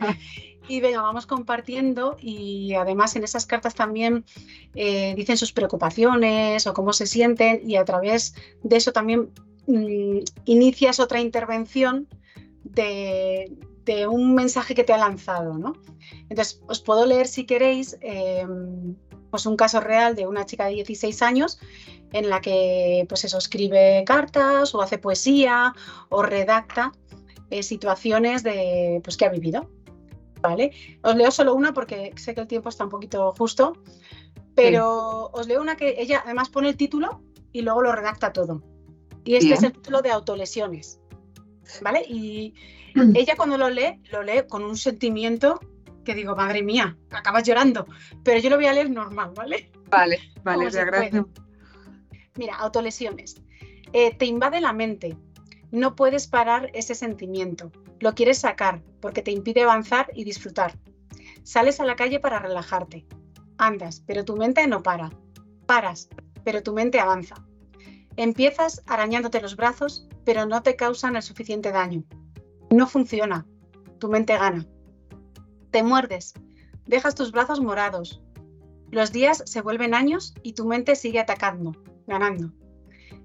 [0.70, 4.24] y venga, vamos compartiendo y además en esas cartas también
[4.76, 8.34] eh, dicen sus preocupaciones o cómo se sienten y a través
[8.64, 9.30] de eso también
[9.68, 12.08] mm, inicias otra intervención
[12.64, 13.52] de,
[14.08, 15.74] un mensaje que te ha lanzado, ¿no?
[16.30, 18.96] Entonces, os puedo leer si queréis em,
[19.30, 21.60] pues un caso real de una chica de 16 años
[22.12, 25.74] en la que pues eso, escribe cartas o hace poesía
[26.10, 26.92] o redacta
[27.50, 29.70] eh, situaciones de, pues, que ha vivido.
[30.42, 30.72] ¿vale?
[31.02, 33.74] Os leo solo una porque sé que el tiempo está un poquito justo,
[34.56, 37.22] pero os leo una que ella además pone el título
[37.52, 38.62] y luego lo redacta todo.
[39.24, 41.00] Y este es el título de autolesiones.
[41.82, 42.04] ¿Vale?
[42.08, 42.54] Y
[43.16, 45.60] ella cuando lo lee, lo lee con un sentimiento
[46.10, 47.86] que digo, madre mía, acabas llorando.
[48.24, 49.70] Pero yo lo voy a leer normal, ¿vale?
[49.92, 51.24] Vale, vale, gracias.
[52.36, 53.40] Mira, autolesiones.
[53.94, 55.16] Eh, te invade la mente.
[55.70, 57.72] No puedes parar ese sentimiento.
[58.00, 60.80] Lo quieres sacar porque te impide avanzar y disfrutar.
[61.44, 63.06] Sales a la calle para relajarte.
[63.60, 65.12] Andas, pero tu mente no para.
[65.68, 66.10] Paras,
[66.44, 67.36] pero tu mente avanza.
[68.18, 72.04] Empiezas arañándote los brazos, pero no te causan el suficiente daño.
[72.72, 73.46] No funciona.
[74.00, 74.66] Tu mente gana.
[75.72, 76.34] Te muerdes.
[76.86, 78.22] Dejas tus brazos morados.
[78.92, 81.74] Los días se vuelven años y tu mente sigue atacando,
[82.08, 82.52] ganando.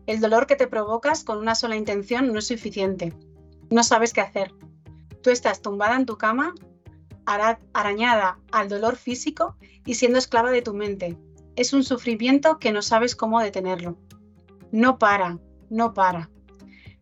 [0.06, 3.14] El dolor que te provocas con una sola intención no es suficiente.
[3.70, 4.52] No sabes qué hacer.
[5.22, 6.54] Tú estás tumbada en tu cama,
[7.24, 11.16] arañada al dolor físico y siendo esclava de tu mente.
[11.56, 13.96] Es un sufrimiento que no sabes cómo detenerlo.
[14.70, 15.38] No para,
[15.70, 16.30] no para.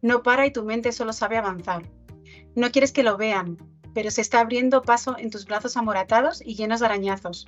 [0.02, 1.82] No para y tu mente solo sabe avanzar.
[2.54, 3.58] No quieres que lo vean,
[3.94, 7.46] pero se está abriendo paso en tus brazos amoratados y llenos de arañazos.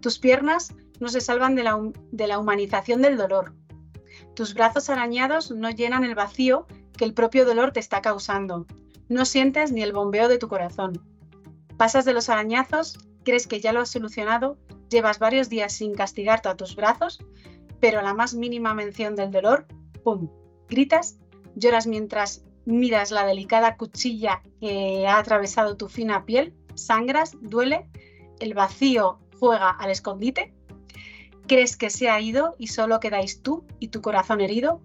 [0.00, 1.64] Tus piernas no se salvan de
[2.26, 3.54] la, humanización del dolor.
[4.34, 6.66] Tus brazos arañados no llenan el vacío
[6.96, 8.66] que el propio dolor te está causando.
[9.08, 11.04] No sientes ni el bombeo de tu corazón.
[11.76, 14.58] Pasas de los arañazos, crees que ya lo has solucionado,
[14.90, 17.18] llevas varios días sin castigarte a tus brazos,
[17.80, 19.66] pero a la más mínima mención del dolor,
[20.02, 20.28] ¡pum!
[20.68, 21.18] Gritas,
[21.54, 27.88] lloras mientras miras la delicada cuchilla que ha atravesado tu fina piel, sangras, duele,
[28.40, 30.52] el vacío juega al escondite,
[31.46, 34.82] crees que se ha ido y solo quedáis tú y tu corazón herido,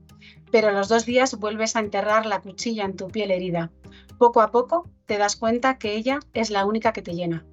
[0.50, 3.70] pero a los dos días vuelves a enterrar la cuchilla en tu piel herida.
[4.18, 7.46] Poco a poco te das cuenta que ella es la única que te llena.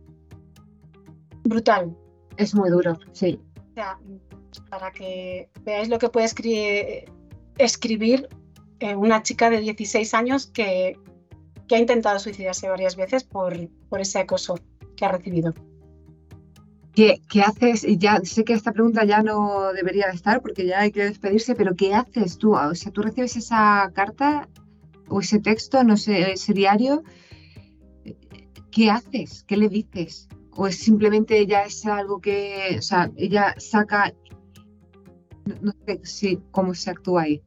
[1.42, 1.96] Brutal.
[2.36, 3.40] Es muy duro, sí.
[3.72, 3.98] O sea,
[4.68, 6.26] para que veáis lo que puede
[7.58, 8.28] escribir
[8.96, 10.98] una chica de 16 años que,
[11.70, 13.54] ha intentado suicidarse varias veces por,
[13.88, 14.58] por ese acoso
[14.96, 15.54] que ha recibido.
[16.92, 17.86] ¿Qué, ¿Qué, haces?
[17.98, 21.76] Ya sé que esta pregunta ya no debería estar porque ya hay que despedirse, pero
[21.76, 22.54] ¿qué haces tú?
[22.56, 24.48] O sea, tú recibes esa carta
[25.08, 27.02] o ese texto, no sé, ese diario.
[28.70, 29.44] ¿Qué haces?
[29.46, 30.28] ¿Qué le dices?
[30.52, 34.12] ¿O es simplemente ella es algo que, o sea, ella saca,
[35.60, 37.42] no, sé si, cómo se actúa ahí?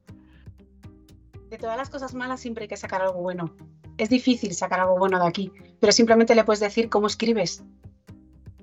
[1.53, 3.55] De todas las cosas malas siempre hay que sacar algo bueno.
[3.99, 7.63] Es difícil sacar algo bueno de aquí, pero simplemente le puedes decir cómo escribes.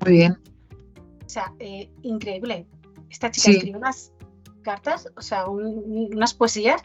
[0.01, 0.38] Muy bien.
[1.24, 2.66] O sea, eh, increíble.
[3.09, 4.12] Esta chica escribe unas
[4.62, 6.82] cartas, o sea, unas poesías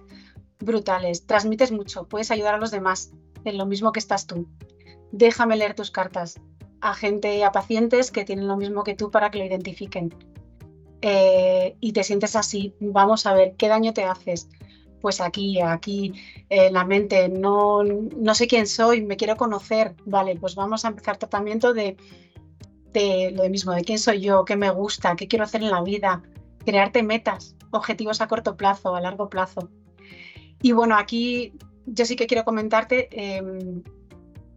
[0.60, 1.26] brutales.
[1.26, 3.12] Transmites mucho, puedes ayudar a los demás
[3.44, 4.48] en lo mismo que estás tú.
[5.12, 6.40] Déjame leer tus cartas
[6.82, 10.14] a gente, a pacientes que tienen lo mismo que tú para que lo identifiquen.
[11.02, 14.50] Eh, y te sientes así, vamos a ver qué daño te haces,
[15.06, 16.14] pues aquí, aquí
[16.50, 20.88] en la mente, no, no sé quién soy, me quiero conocer, vale, pues vamos a
[20.88, 21.96] empezar tratamiento de,
[22.92, 25.84] de lo mismo, de quién soy yo, qué me gusta, qué quiero hacer en la
[25.84, 26.24] vida,
[26.66, 29.70] crearte metas, objetivos a corto plazo, a largo plazo.
[30.64, 31.54] Y bueno, aquí
[31.86, 33.84] yo sí que quiero comentarte em,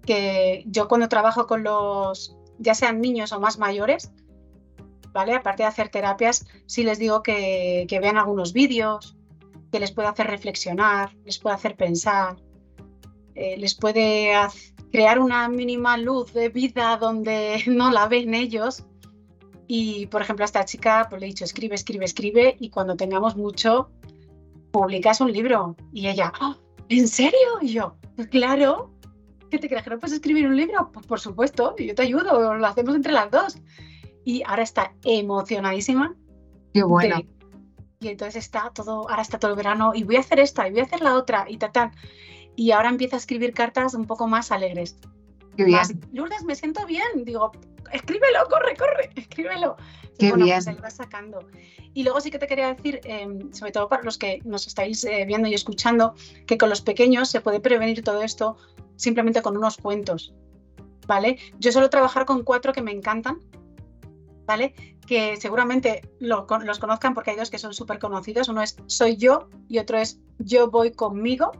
[0.06, 4.12] que yo cuando trabajo con los, ya sean niños o más mayores,
[5.12, 5.34] ¿vale?
[5.34, 9.17] Aparte de hacer terapias, sí les digo que, que vean algunos vídeos,
[9.70, 12.36] que les puede hacer reflexionar, les puede hacer pensar,
[13.34, 14.32] eh, les puede
[14.90, 18.84] crear una mínima luz de vida donde no la ven ellos.
[19.66, 22.96] Y, por ejemplo, a esta chica pues, le he dicho, escribe, escribe, escribe, y cuando
[22.96, 23.90] tengamos mucho,
[24.70, 25.76] publicas un libro.
[25.92, 26.56] Y ella, ¡Ah!
[26.88, 27.58] ¿en serio?
[27.60, 28.94] Y yo, pues claro,
[29.50, 30.90] ¿qué te crees que no puedes escribir un libro?
[30.90, 33.58] Pues por supuesto, yo te ayudo, lo hacemos entre las dos.
[34.24, 36.14] Y ahora está emocionadísima
[36.72, 37.22] Qué bueno
[38.00, 40.70] y entonces está todo, ahora está todo el verano y voy a hacer esta y
[40.70, 41.90] voy a hacer la otra y tal, tal.
[42.56, 44.96] Y ahora empieza a escribir cartas un poco más alegres.
[45.56, 45.80] Qué bien.
[46.12, 47.24] Lourdes, me siento bien.
[47.24, 47.52] Digo,
[47.92, 49.76] escríbelo, corre, corre, escríbelo.
[50.18, 50.56] Qué bueno, bien.
[50.56, 51.40] pues ahí va sacando.
[51.94, 55.04] Y luego sí que te quería decir, em, sobre todo para los que nos estáis
[55.04, 56.14] eh, viendo y escuchando,
[56.46, 58.56] que con los pequeños se puede prevenir todo esto
[58.96, 60.34] simplemente con unos cuentos.
[61.06, 61.38] ¿Vale?
[61.58, 63.38] Yo suelo trabajar con cuatro que me encantan,
[64.44, 64.97] ¿vale?
[65.08, 66.44] Que seguramente los
[66.78, 68.48] conozcan porque hay dos que son súper conocidos.
[68.48, 71.52] Uno es Soy yo y otro es Yo voy conmigo,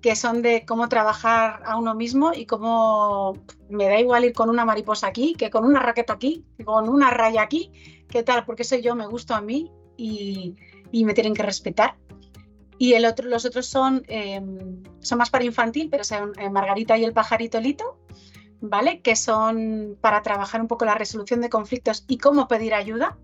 [0.00, 3.34] que son de cómo trabajar a uno mismo y cómo
[3.68, 7.10] me da igual ir con una mariposa aquí, que con una raqueta aquí, con una
[7.10, 7.70] raya aquí,
[8.08, 10.56] qué tal, porque soy yo, me gusto a mí y,
[10.90, 11.96] y me tienen que respetar.
[12.78, 14.40] Y el otro, los otros son, eh,
[15.00, 17.98] son más para infantil, pero son eh, Margarita y el pajarito Lito,
[18.60, 19.00] ¿vale?
[19.00, 23.18] Que son para trabajar un poco la resolución de conflictos y cómo pedir ayuda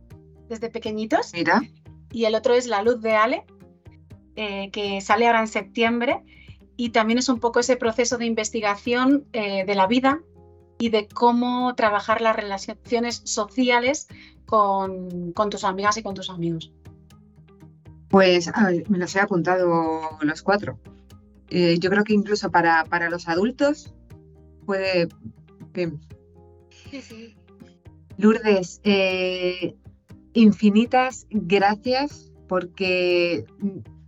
[0.49, 1.33] desde pequeñitos.
[1.33, 1.63] Mira,
[2.11, 3.45] Y el otro es La luz de Ale,
[4.37, 6.23] eh, que sale ahora en septiembre.
[6.77, 10.21] Y también es un poco ese proceso de investigación eh, de la vida
[10.79, 14.09] y de cómo trabajar las relaciones sociales
[14.45, 16.71] con, con tus amigas y con tus amigos.
[18.09, 18.51] pues
[18.89, 20.79] me los he apuntado los cuatro.
[21.49, 23.95] Eh, yo creo que incluso para, para los adultos
[24.67, 25.09] puede...
[25.73, 25.93] que-
[26.91, 27.37] Sí, sí.
[28.19, 29.75] Lourdes, eh,
[30.35, 33.45] infinitas gracias porque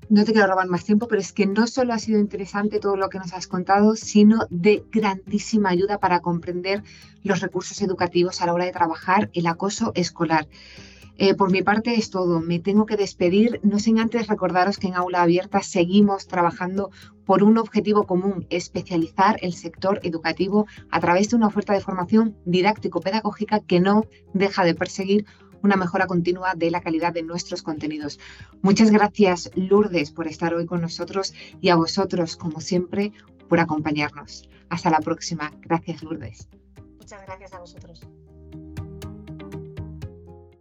[0.08, 2.96] no te quiero robar más tiempo, pero es que no solo ha sido interesante todo
[2.96, 6.82] lo que nos has contado, sino de grandísima ayuda para comprender
[7.22, 10.46] los recursos educativos a la hora de trabajar el acoso escolar.
[11.20, 12.40] Eh, por mi parte es todo.
[12.40, 16.90] Me tengo que despedir, no sin antes recordaros que en Aula Abierta seguimos trabajando
[17.26, 22.36] por un objetivo común, especializar el sector educativo a través de una oferta de formación
[22.46, 25.26] didáctico-pedagógica que no deja de perseguir
[25.60, 28.20] una mejora continua de la calidad de nuestros contenidos.
[28.62, 33.12] Muchas gracias, Lourdes, por estar hoy con nosotros y a vosotros, como siempre,
[33.48, 34.48] por acompañarnos.
[34.68, 35.50] Hasta la próxima.
[35.62, 36.48] Gracias, Lourdes.
[36.96, 38.06] Muchas gracias a vosotros.